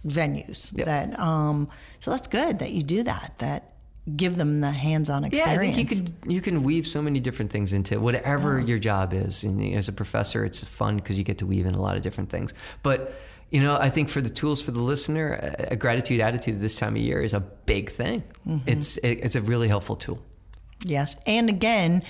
[0.06, 0.76] venues.
[0.76, 0.86] Yep.
[0.86, 1.68] That um,
[2.00, 3.34] so that's good that you do that.
[3.38, 3.72] That
[4.16, 5.48] give them the hands-on experience.
[5.48, 5.92] Yeah, experience.
[5.92, 9.12] I think you can you can weave so many different things into whatever your job
[9.12, 9.44] is.
[9.44, 12.02] And as a professor, it's fun because you get to weave in a lot of
[12.02, 12.54] different things.
[12.82, 13.14] But
[13.50, 16.76] you know, I think for the tools for the listener, a a gratitude attitude this
[16.76, 18.24] time of year is a big thing.
[18.46, 18.68] Mm-hmm.
[18.68, 20.20] It's it, it's a really helpful tool.
[20.84, 22.02] Yes, and again,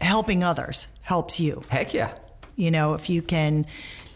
[0.00, 1.64] helping others helps you.
[1.70, 2.12] Heck yeah.
[2.56, 3.66] You know, if you can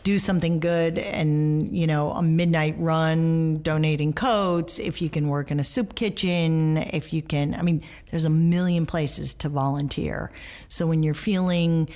[0.03, 5.51] do something good and, you know, a midnight run donating coats, if you can work
[5.51, 10.31] in a soup kitchen, if you can, I mean, there's a million places to volunteer.
[10.69, 11.91] So when you're feeling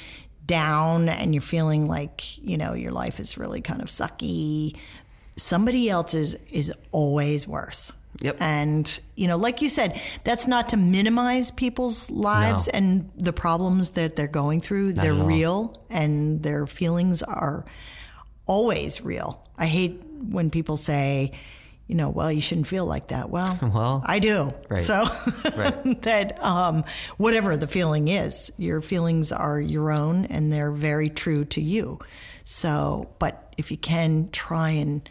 [0.47, 4.76] down and you're feeling like, you know, your life is really kind of sucky,
[5.36, 7.92] somebody else's is always worse.
[8.22, 8.36] Yep.
[8.40, 12.78] And, you know, like you said, that's not to minimize people's lives No.
[12.78, 14.94] and the problems that they're going through.
[14.94, 17.64] they're real and their feelings are
[18.46, 19.42] always real.
[19.58, 20.00] I hate
[20.30, 21.32] when people say,
[21.86, 23.28] you know, well, you shouldn't feel like that.
[23.30, 24.50] Well, Well, I do.
[24.68, 24.82] right.
[24.82, 25.04] So
[25.56, 26.02] Right.
[26.02, 26.84] that um,
[27.18, 31.98] whatever the feeling is, your feelings are your own and they're very true to you.
[32.44, 35.08] So, but if you can try and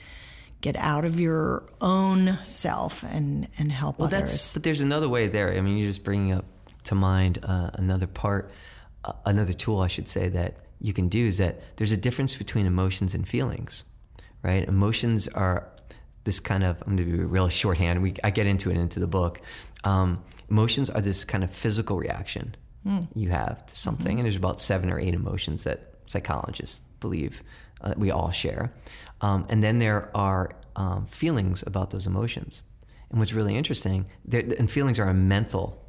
[0.63, 4.19] get out of your own self and and help Well, others.
[4.31, 5.53] that's but there's another way there.
[5.53, 6.45] I mean, you're just bringing up
[6.85, 8.51] to mind uh, another part,
[9.05, 12.35] uh, another tool, I should say, that you can do is that there's a difference
[12.37, 13.83] between emotions and feelings,
[14.41, 14.67] right?
[14.67, 15.69] Emotions are
[16.23, 18.01] this kind of I'm going to be real shorthand.
[18.01, 19.41] We I get into it into the book.
[19.83, 22.55] Um, emotions are this kind of physical reaction
[23.15, 27.41] you have to something, and there's about seven or eight emotions that psychologists believe
[27.81, 28.73] uh, we all share.
[29.23, 32.61] Um, and then there are um, feelings about those emotions.
[33.09, 35.81] And what's really interesting, and feelings are a mental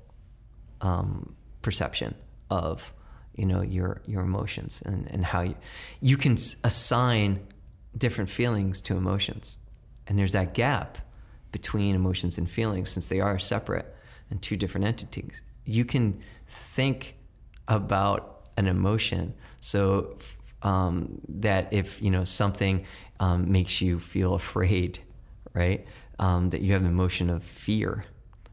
[0.81, 2.15] um, perception
[2.51, 2.93] of
[3.35, 5.57] you know your your emotions and, and how you
[6.01, 7.45] you can assign
[7.97, 9.59] different feelings to emotions.
[10.07, 10.99] And there's that gap
[11.51, 13.93] between emotions and feelings since they are separate
[14.31, 15.43] and two different entities.
[15.65, 17.17] You can think
[17.67, 20.19] about an emotion so
[20.63, 22.85] um, that if you know something
[23.25, 24.99] um, makes you feel afraid,
[25.55, 25.87] right?
[26.19, 28.05] Um, that you have an emotion of fear,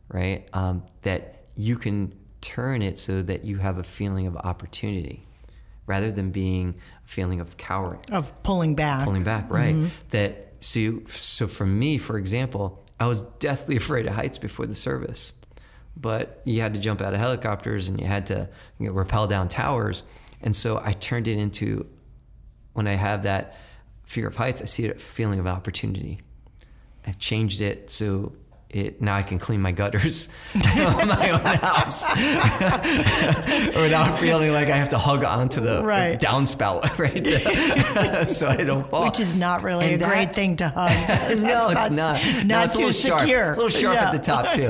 [0.08, 0.48] right?
[0.54, 5.28] Um, that you can turn it so that you have a feeling of opportunity
[5.88, 9.04] rather than being a feeling of cowering of pulling back.
[9.04, 9.92] pulling back, right?
[10.12, 14.68] That so you, so for me, for example, I was deathly afraid of heights before
[14.68, 15.34] the service,
[15.98, 18.48] but you had to jump out of helicopters and you had to
[18.80, 20.04] you know, rappel down towers,
[20.42, 21.88] and so I turned it into
[22.72, 23.58] when I have that
[24.12, 26.20] fear of heights, I see it a feeling of opportunity.
[27.08, 28.34] I've changed it so
[28.70, 32.08] it now I can clean my gutters in my own house
[33.76, 36.20] without feeling like I have to hug onto the Right.
[36.20, 36.98] downspout,
[38.24, 38.30] right?
[38.30, 39.06] so I don't fall.
[39.06, 40.92] Which is not really And a great that- thing to hug.
[41.44, 42.22] No, it's not.
[42.22, 43.52] Not no, it's a too little sharp, secure.
[43.54, 44.06] a little sharp Yeah.
[44.08, 44.62] at the top too.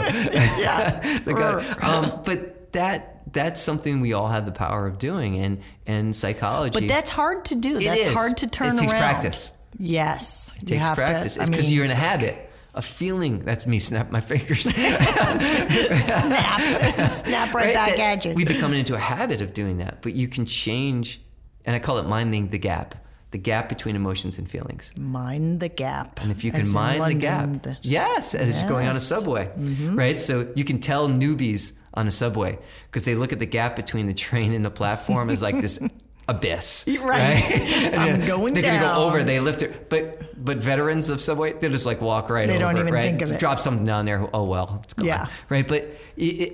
[0.62, 1.20] yeah.
[1.20, 1.60] the gutter.
[1.86, 6.80] Um, but that that's something we all have the power of doing, and and psychology.
[6.80, 7.80] But that's hard to do.
[7.80, 8.14] That's is.
[8.14, 9.02] hard to It turn takes around.
[9.02, 9.52] practice.
[9.80, 10.54] Yes.
[10.62, 11.38] It takes practice.
[11.38, 12.50] it's because you're in a habit.
[12.74, 14.62] A feeling that's me snap my fingers.
[14.70, 18.34] snap, snap right, back That at you.
[18.34, 21.22] We become into a habit of doing that, but you can change,
[21.66, 22.96] and I call it minding the gap,
[23.32, 24.92] the gap between emotions and feelings.
[24.98, 26.22] mind the gap.
[26.22, 28.92] And if you can As in mind the gap, the- yes, as you're going on
[28.96, 29.12] a Yes.
[29.12, 29.20] Mm-hmm.
[29.22, 29.50] subway,
[29.96, 30.20] right?
[30.20, 34.08] So you can tell newbies on a subway because they look at the gap between
[34.08, 35.80] the train and the platform as like this
[36.28, 37.44] abyss, Right.
[37.92, 39.24] And I'm going They're gonna go over.
[39.24, 42.64] They lift it, but but veterans of subway, they'll just like walk right They over.
[42.74, 43.04] don't even right?
[43.04, 43.40] think of it.
[43.40, 44.28] Drop something down there.
[44.34, 45.08] Oh well, it's gone.
[45.08, 45.26] Yeah.
[45.50, 45.68] right.
[45.68, 45.90] But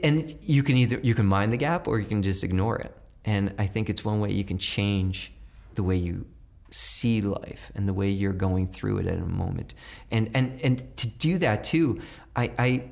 [0.03, 2.95] and you can either you can mind the gap or you can just ignore it.
[3.25, 5.31] And I think it's one way you can change
[5.75, 6.25] the way you
[6.71, 9.73] see life and the way you're going through it at a moment.
[10.11, 12.01] And and and to do that too,
[12.35, 12.83] I I,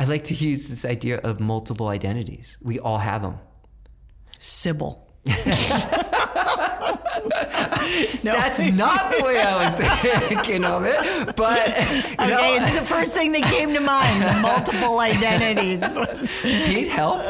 [0.00, 2.56] I like to use this idea of multiple identities.
[2.62, 3.38] We all have them.
[4.38, 5.06] Sybil.
[8.22, 8.32] No.
[8.32, 9.74] That's not the way I was
[10.28, 11.36] thinking of it.
[11.36, 11.74] But you
[12.14, 14.42] Okay, know, it's the first thing that came to mind.
[14.42, 15.80] Multiple identities.
[15.80, 16.26] Time
[16.66, 17.22] Pete, help.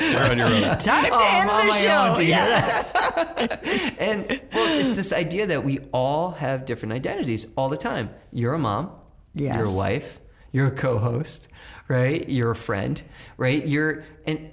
[0.00, 0.78] You're on your own.
[0.78, 2.14] to Oh, end I'm on the my show.
[2.16, 3.94] own, Yeah.
[3.98, 8.10] and well, it's this idea that we all have different identities all the time.
[8.32, 8.90] You're a mom.
[9.34, 9.74] You're Yes.
[9.74, 10.20] a wife.
[10.56, 11.48] You're a co-host,
[11.86, 12.26] right?
[12.26, 13.02] You're a friend,
[13.36, 13.66] right?
[13.66, 14.50] You're and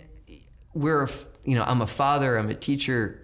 [0.74, 1.08] we're
[1.46, 2.36] you know I'm a father.
[2.36, 3.22] I'm a teacher.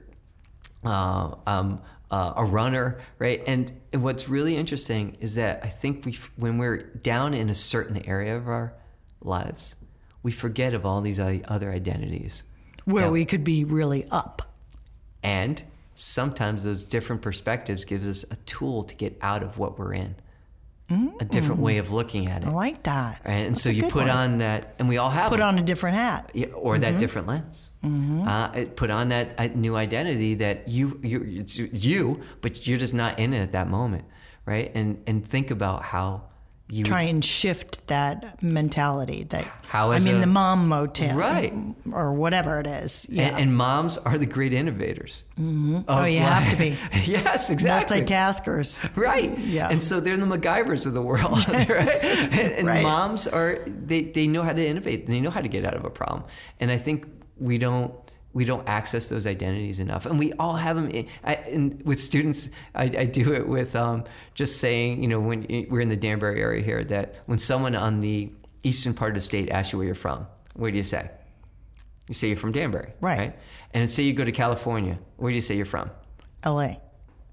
[0.82, 3.44] Uh, I'm uh, a runner, right?
[3.46, 7.54] And, and what's really interesting is that I think we when we're down in a
[7.54, 8.74] certain area of our
[9.20, 9.76] lives,
[10.24, 12.44] we forget of all these other identities.
[12.86, 13.10] Where Yeah.
[13.12, 14.54] we could be really up.
[15.22, 15.62] And
[15.96, 20.16] sometimes those different perspectives gives us a tool to get out of what we're in.
[21.20, 22.48] A different way of looking at it.
[22.48, 23.22] I like that.
[23.24, 23.46] Right?
[23.46, 24.10] And That's so you put one.
[24.10, 25.48] on that, and we all have put them.
[25.48, 26.32] on a different hat.
[26.34, 27.70] Yeah, or that different lens.
[27.84, 32.80] Uh, it put on that uh, new identity that you you it's you, but you're
[32.80, 34.06] just not in it at that moment,
[34.46, 34.72] right?
[34.74, 36.29] And and think about how
[36.72, 39.24] you Try and shift that mentality.
[39.24, 41.52] That How I mean, a- the mom motel, Right.
[41.92, 43.08] or whatever it is.
[43.10, 43.30] Yeah.
[43.30, 45.24] and, and moms are the great innovators.
[45.40, 45.80] Mm-hmm.
[45.88, 48.02] oh, you have to be yes, exactly.
[48.02, 48.88] multitaskers.
[48.96, 49.36] Right.
[49.40, 49.70] Yeah.
[49.72, 51.70] And so they're the MacGyvers of the world, right?
[52.04, 52.84] And, and Right.
[52.84, 55.08] moms are they they know how to innovate.
[55.08, 56.24] They know how to get out of a problem.
[56.60, 57.08] And I think
[57.38, 57.94] we don't
[58.34, 60.06] we don't access those identities enough.
[60.06, 60.90] And we all have them.
[60.90, 64.04] In, I, and with students, I, I do it with um,
[64.36, 68.02] just saying, you know, when we're in the Danbury area here, that when someone on
[68.02, 68.32] the
[68.64, 71.10] eastern part of the state asks you where you're from, where do you say?
[72.08, 73.38] You say you're from Danbury, Right.
[73.74, 75.92] And say you go to California, where do you say you're from?
[76.44, 76.80] L.A.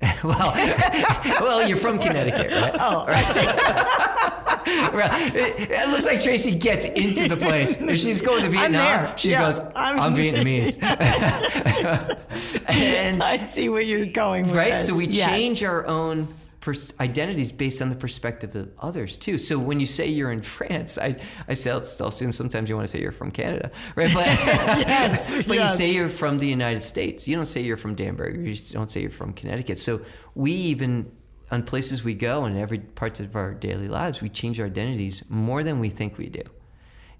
[0.22, 0.53] well,
[1.40, 2.76] well, you're from Connecticut, right?
[2.78, 3.07] Oh.
[3.07, 4.32] Well,
[4.81, 7.81] it, it looks like Tracy gets into the place.
[7.81, 10.77] If she's going to Vietnam, she Yeah, goes, I'm- I'm, Vietnamese.
[12.68, 14.87] and I see where you're going with right, this.
[14.87, 15.31] so we Yes.
[15.31, 16.29] change our own
[16.61, 19.39] pers- identities based on the perspective of others too.
[19.39, 21.16] So when you say you're in France, I
[21.49, 24.12] I tell tell students sometimes you want to say you're from Canada, right?
[24.12, 25.72] But Yes, but yes.
[25.72, 27.27] you say you're from the United States.
[27.29, 28.39] You don't say you're from Danbury.
[28.49, 29.79] You don't say you're from Connecticut.
[29.79, 30.01] So
[30.35, 31.11] we even
[31.51, 35.22] on places we go and every parts of our daily lives, we change our identities
[35.28, 36.42] more than we think we do.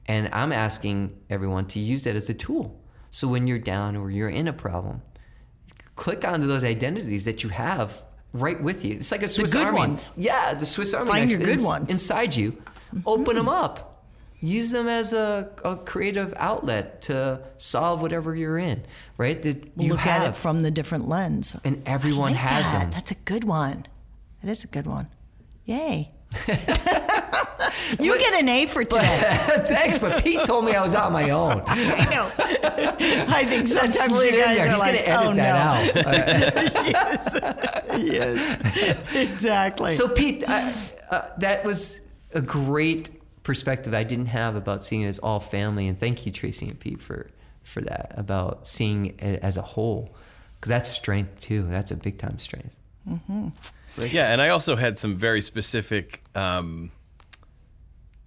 [0.07, 2.81] And I'm asking everyone to use that as a tool.
[3.11, 5.03] So when you're down or you're in a problem,
[5.95, 8.03] click onto those identities that you have
[8.33, 8.97] right with you.
[8.97, 9.79] It's like a Swiss the good Army.
[9.79, 10.13] ones.
[10.17, 11.11] Yeah, the Swiss Army.
[11.11, 11.91] Find knife your good ones.
[11.91, 12.53] inside you.
[12.53, 13.01] Mm-hmm.
[13.07, 14.05] Open them up.
[14.41, 18.85] Use them as a, a creative outlet to solve whatever you're in.
[19.17, 19.41] Right?
[19.43, 21.57] That you Look have, at it from the different lens.
[21.65, 22.81] and everyone like has that.
[22.81, 22.91] them.
[22.91, 23.87] That's a good one.
[24.47, 25.09] That is a good one.
[25.65, 26.13] Yay.
[27.99, 29.19] you get an A for today.
[29.67, 31.63] Thanks, but Pete told me I was on my own.
[31.67, 32.31] I know.
[33.29, 36.03] I think sometimes you guys are He's like, oh that no.
[36.05, 36.87] out.
[36.87, 37.41] yes.
[37.99, 39.15] yes.
[39.17, 39.91] Exactly.
[39.91, 40.73] So, Pete, uh,
[41.11, 42.01] uh, that was
[42.33, 43.11] a great
[43.43, 45.89] perspective I didn't have about seeing it as all family.
[45.89, 47.33] And thank you, Tracy and Pete, for,
[47.65, 50.15] for that, about seeing it as a whole.
[50.55, 51.65] Because that's strength, too.
[51.65, 52.77] That's a big time strength.
[53.99, 56.91] Yeah, and I also had some very specific um,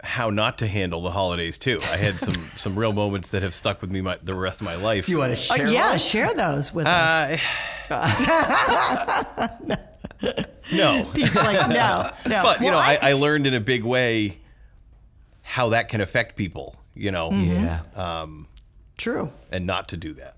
[0.02, 1.78] how not to handle the holidays too.
[1.92, 4.64] I had some some real moments that have stuck with me my, the rest of
[4.64, 5.06] my life.
[5.06, 5.68] Do you want to Uh, share?
[5.68, 7.40] yeah, share those with us.
[7.90, 9.76] Uh,
[10.72, 12.42] no, Pete's like, no, no.
[12.42, 14.38] but you Well, know, I, I learned in a big way
[15.42, 16.76] how that can affect people.
[16.94, 18.26] You know, Yeah.
[18.98, 19.30] true.
[19.52, 20.34] and not to do that.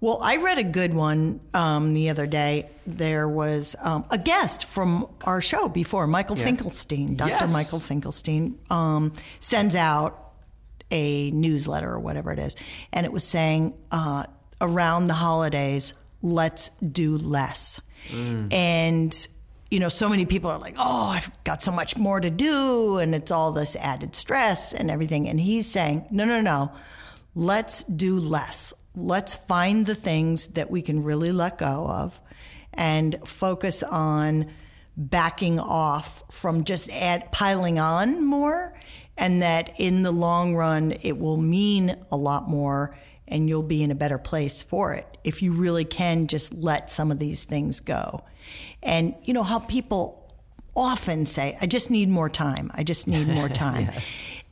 [0.00, 2.70] Well, I read a good one um, the other day.
[2.86, 7.16] There was um, a guest from our show before, Michael Finkelstein.
[7.16, 7.30] Dr.
[7.30, 7.52] Yes.
[7.52, 10.32] Michael Finkelstein um, sends out
[10.92, 12.54] a newsletter or whatever it is,
[12.92, 14.24] and it was saying uh,
[14.60, 17.80] around the holidays, let's do less.
[18.10, 19.28] And
[19.70, 22.98] you know, so many people are like, "Oh, I've got so much more to do,"
[22.98, 25.28] and it's all this added stress and everything.
[25.28, 26.72] And he's saying, "No, no, no,
[27.34, 28.72] let's do less.
[28.98, 32.20] Let's find the things that we can really let go of,
[32.72, 34.50] and focus on
[34.96, 38.78] backing off from just add, piling on more."
[39.16, 42.96] And that in the long run, it will mean a lot more
[43.26, 46.90] and you'll be in a better place for it if you really can just let
[46.90, 48.24] some of these things go.
[48.82, 50.28] And you know how people
[50.74, 52.70] often say, I just need more time.
[52.74, 53.90] I just need more time.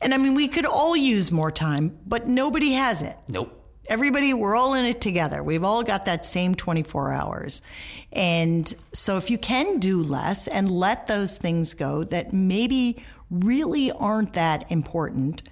[0.01, 3.17] And I mean, we could all use more time, but nobody has it.
[3.27, 3.56] Nope.
[3.89, 5.41] Everybody, we're all in it together.
[5.41, 7.61] We've all got that same 24 hours.
[8.11, 13.91] And so if you can do less and let those things go that maybe really
[13.91, 15.43] aren't that important,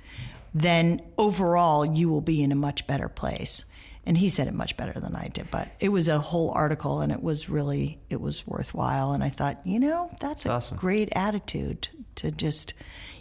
[0.54, 3.66] then overall you will be in a much better place.
[4.06, 7.02] and he said it much better than I did, but it was a whole article
[7.02, 9.14] and it was really it was worthwhile.
[9.14, 10.78] And I thought, you know, that's a awesome.
[10.78, 12.74] great attitude to just,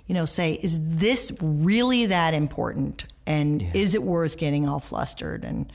[0.06, 3.06] you know, say, is this really that important?
[3.26, 5.70] And is it worth getting all flustered and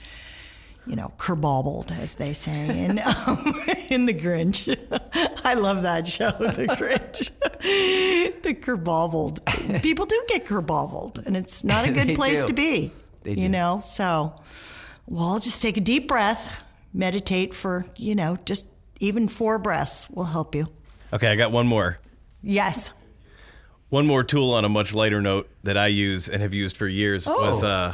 [0.90, 3.54] you know, kerbobbled, as they say in um,
[3.92, 4.76] in the Grinch.
[5.46, 7.30] I love that show, The Grinch.
[8.42, 9.84] the kerbobbled.
[9.84, 12.48] People do get kerbobbled, and it's not a good place do.
[12.48, 12.92] to be.
[13.22, 13.50] They you do.
[13.50, 14.34] know, so
[15.06, 16.60] well, just take a deep breath,
[16.92, 18.66] meditate for you know, just
[19.00, 20.66] even four breaths will help you.
[21.14, 22.00] Okay, I got one more.
[22.42, 22.92] Yes.
[23.90, 26.88] One more tool on a much lighter note that I use and have used for
[26.88, 27.68] years was Oh.
[27.68, 27.94] uh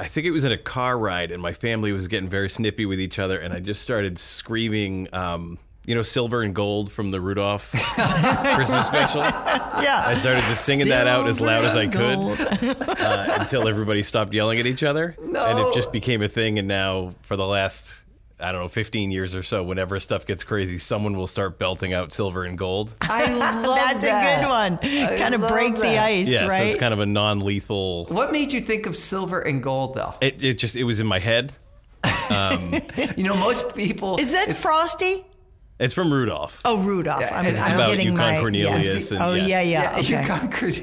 [0.00, 2.86] I think it was in a car ride and my family was getting very snippy
[2.86, 7.10] with each other and I just started screaming um you know silver and gold from
[7.10, 9.20] the Rudolph Christmas special.
[9.22, 10.02] Yeah.
[10.04, 12.44] I started just singing that out as loud as I Silver
[12.76, 15.14] could uh, until everybody stopped yelling at each other.
[15.18, 16.58] And it just became a thing.
[16.58, 18.02] And now, for the last,
[18.40, 21.92] I don't know, 15 years or so, whenever stuff gets crazy, someone will start belting
[21.92, 22.92] out silver and gold.
[23.02, 23.98] I love that.
[24.00, 24.38] That's that.
[24.38, 25.18] a good one.
[25.18, 26.04] Kind of love break the that.
[26.04, 28.06] ice, Yeah, so it's kind of a non lethal.
[28.06, 30.14] What made you think of silver and gold, though?
[30.20, 31.52] It, it just, it was in my head.
[32.30, 32.74] Um,
[33.16, 34.16] you know, most people.
[34.18, 35.24] Is that it's- Frosty?
[35.80, 36.60] It's from Rudolph.
[36.64, 37.22] Oh, Rudolph.
[37.32, 39.10] I'm, it's I'm about getting Yukon my Cornelius yes.
[39.12, 39.46] and- oh yeah.
[39.46, 39.96] yeah, yeah.
[39.96, 40.26] Yeah, you okay.
[40.26, 40.74] conquered.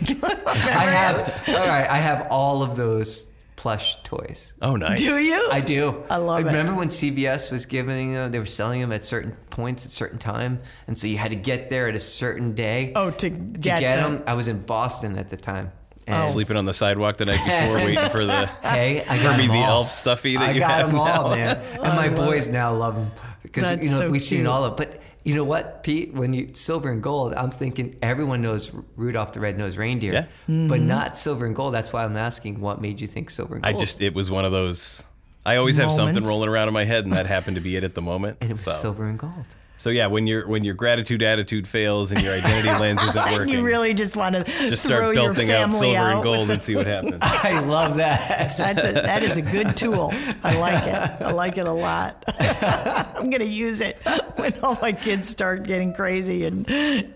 [0.48, 1.44] I have.
[1.50, 3.28] All right, I have all of those
[3.66, 4.54] plush toys.
[4.62, 5.00] Oh, nice.
[5.00, 5.50] Do you?
[5.52, 6.06] I do.
[6.08, 6.46] I love it.
[6.46, 8.32] Remember when CVS was giving them?
[8.32, 11.36] They were selling them at certain points at certain time, and so you had to
[11.36, 12.92] get there at a certain day.
[12.96, 14.18] Oh, to to get get them.
[14.18, 14.24] them.
[14.28, 15.72] I was in Boston at the time.
[16.06, 16.28] And oh.
[16.28, 19.56] Sleeping on the sidewalk the night before, waiting for the Hey, I got Herbie them
[19.56, 19.82] the all.
[19.82, 21.36] elf stuffy that I you got have them all, now.
[21.36, 21.58] man.
[21.84, 23.12] And my boys now love them
[23.42, 24.78] because you know so we've seen all of.
[24.78, 26.14] But you know what, Pete?
[26.14, 30.22] When you silver and gold, I'm thinking everyone knows Rudolph the Red-Nosed Reindeer, Yeah.
[30.48, 30.88] but Mm-hmm.
[30.88, 31.74] not silver and gold.
[31.74, 33.76] That's why I'm asking, what made you think silver and gold?
[33.76, 35.04] I just, it was one of those.
[35.46, 37.84] I always have something rolling around in my head, and that happened to be it
[37.84, 38.38] at the moment.
[38.40, 38.72] and it was so.
[38.72, 39.46] silver and gold.
[39.78, 43.32] So yeah, when your when your gratitude attitude fails and your identity lens isn't And
[43.40, 46.14] working, you really just want to just throw start your belting out family silver out.
[46.14, 47.18] and gold and see what happens.
[47.22, 48.56] I love that.
[48.58, 50.12] That's a, that is a good tool.
[50.44, 51.22] I like it.
[51.22, 52.24] I like it a lot.
[52.40, 54.00] I'm going to use it
[54.38, 56.66] when all my kids start getting crazy and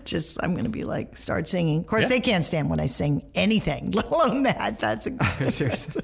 [0.04, 1.80] just I'm going to be like start singing.
[1.80, 2.08] Of course, Yeah.
[2.08, 4.78] they can't stand when I sing anything, let alone that.
[4.78, 6.02] That's a Seriously.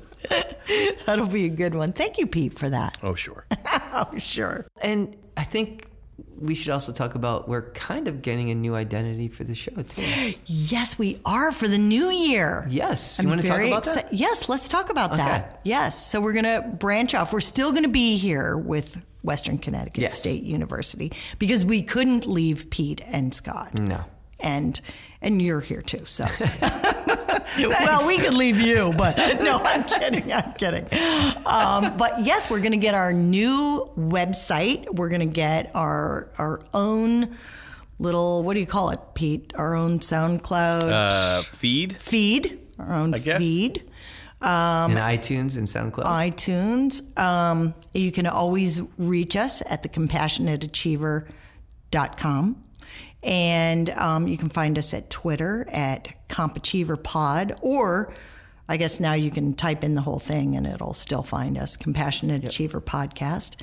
[1.07, 1.92] that'll be a good one.
[1.92, 2.96] Thank you, Pete, for that.
[3.02, 3.46] Oh sure.
[3.98, 4.66] Oh, sure.
[4.82, 5.86] And I think
[6.41, 9.70] we should also talk about we're kind of getting a new identity for the show
[9.82, 10.34] too.
[10.47, 12.66] Yes, we are for the new year.
[12.68, 14.12] Yes, you I'm want to talk about exci- that?
[14.12, 15.61] Yes, let's talk about that.
[15.64, 16.07] Yes.
[16.11, 17.32] So we're going to branch off.
[17.32, 20.14] We're still going to be here with Western Connecticut Yes.
[20.18, 23.74] State University because we couldn't leave Pete and Scott.
[23.74, 24.05] No.
[24.41, 24.80] And
[25.22, 26.05] and you're here too.
[26.05, 26.24] So
[27.68, 30.32] well, we could leave you, but no, I'm kidding.
[30.32, 30.84] I'm kidding.
[31.46, 34.92] Um, but yes, we're going to get our new website.
[34.94, 37.36] We're going to get our our own
[37.98, 39.52] little what do you call it, Pete?
[39.57, 41.96] Our own SoundCloud Uh, feed.
[41.96, 43.38] feed, our own guess.
[43.38, 43.86] feed, in
[44.46, 46.04] iTunes and SoundCloud.
[46.04, 47.18] iTunes.
[47.18, 52.62] Um, you can always reach us at thecompassionateachiever.com.
[53.27, 58.12] And um, you can find us at Twitter at CompAchieverPod, or
[58.68, 61.77] I guess now you can type in the whole thing and it'll still find us,
[61.77, 63.61] Compassionate Achiever Podcast.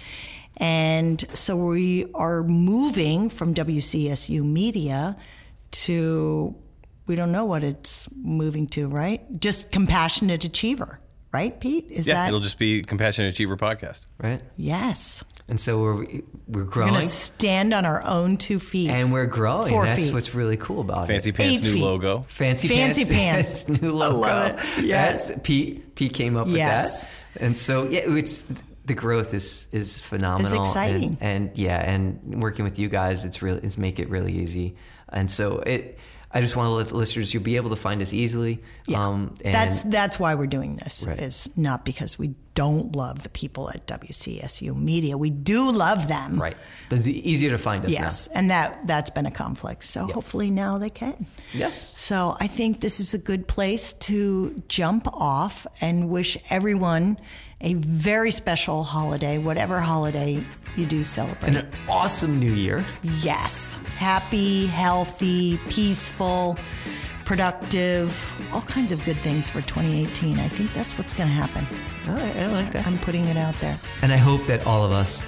[0.57, 5.16] And so we are moving from WCSU Media
[5.72, 6.55] to,
[7.07, 9.22] we don't know what it's moving to, right?
[9.39, 10.99] Just Compassionate Achiever,
[11.32, 11.88] right, Pete?
[11.89, 12.28] Is Yeah, that?
[12.28, 14.05] it'll just be Compassionate Achiever podcast.
[14.20, 14.41] right?
[14.57, 15.24] yes.
[15.47, 16.21] And so we're we're growing.
[16.47, 18.89] We're growing going to stand on our own two feet.
[18.89, 19.69] and we're growing.
[19.71, 20.13] Four That's feet.
[20.13, 21.13] what's really cool about it.
[21.13, 21.35] Fancy it.
[21.35, 21.83] Pants Eight new feet.
[21.83, 22.25] logo.
[22.27, 23.63] Fancy, Fancy pants.
[23.67, 23.81] pants.
[23.81, 24.21] new logo.
[24.23, 24.85] I love it.
[24.85, 25.27] Yes.
[25.27, 27.03] That's- Pete Pete came up Yes.
[27.03, 27.45] with that.
[27.45, 28.45] And so yeah, it's
[28.85, 30.61] the growth is is phenomenal.
[30.61, 31.17] It's exciting.
[31.19, 34.75] And, and yeah, and working with you guys, it's really it's make it really easy.
[35.09, 35.99] And so it.
[36.34, 38.63] I just want to let the listeners you'll be able to find us easily.
[38.88, 39.05] Yeah.
[39.05, 41.05] Um, and that's that's why we're doing this.
[41.07, 41.19] Right.
[41.19, 45.17] Is not because we don't love the people at WCSU Media.
[45.17, 46.41] We do love them.
[46.41, 46.57] right.
[46.89, 49.84] But it's easier to find us Yes, and that that's been a conflict.
[49.84, 51.27] So hopefully now they can.
[51.53, 51.97] Yes.
[51.97, 57.19] So I think this is a good place to jump off and wish everyone
[57.61, 60.43] a very special holiday, whatever holiday
[60.76, 61.47] you do celebrate.
[61.49, 62.84] And an awesome new year.
[63.03, 63.78] Yes.
[63.99, 66.57] Happy, healthy, peaceful,
[67.26, 70.39] productive, all kinds of good things for 2018.
[70.39, 71.65] I think that's what's going to happen.
[72.07, 72.86] All right, I like that.
[72.86, 73.78] I'm putting it out there.
[74.01, 75.24] And I hope that all of us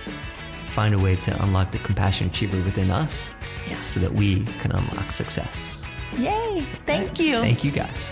[0.67, 3.29] find a way to unlock the compassion achiever within us
[3.69, 3.85] Yes.
[3.85, 5.81] so that we can unlock success.
[6.17, 6.65] Yay.
[6.85, 7.37] Thank you.
[7.39, 8.09] Thank you guys.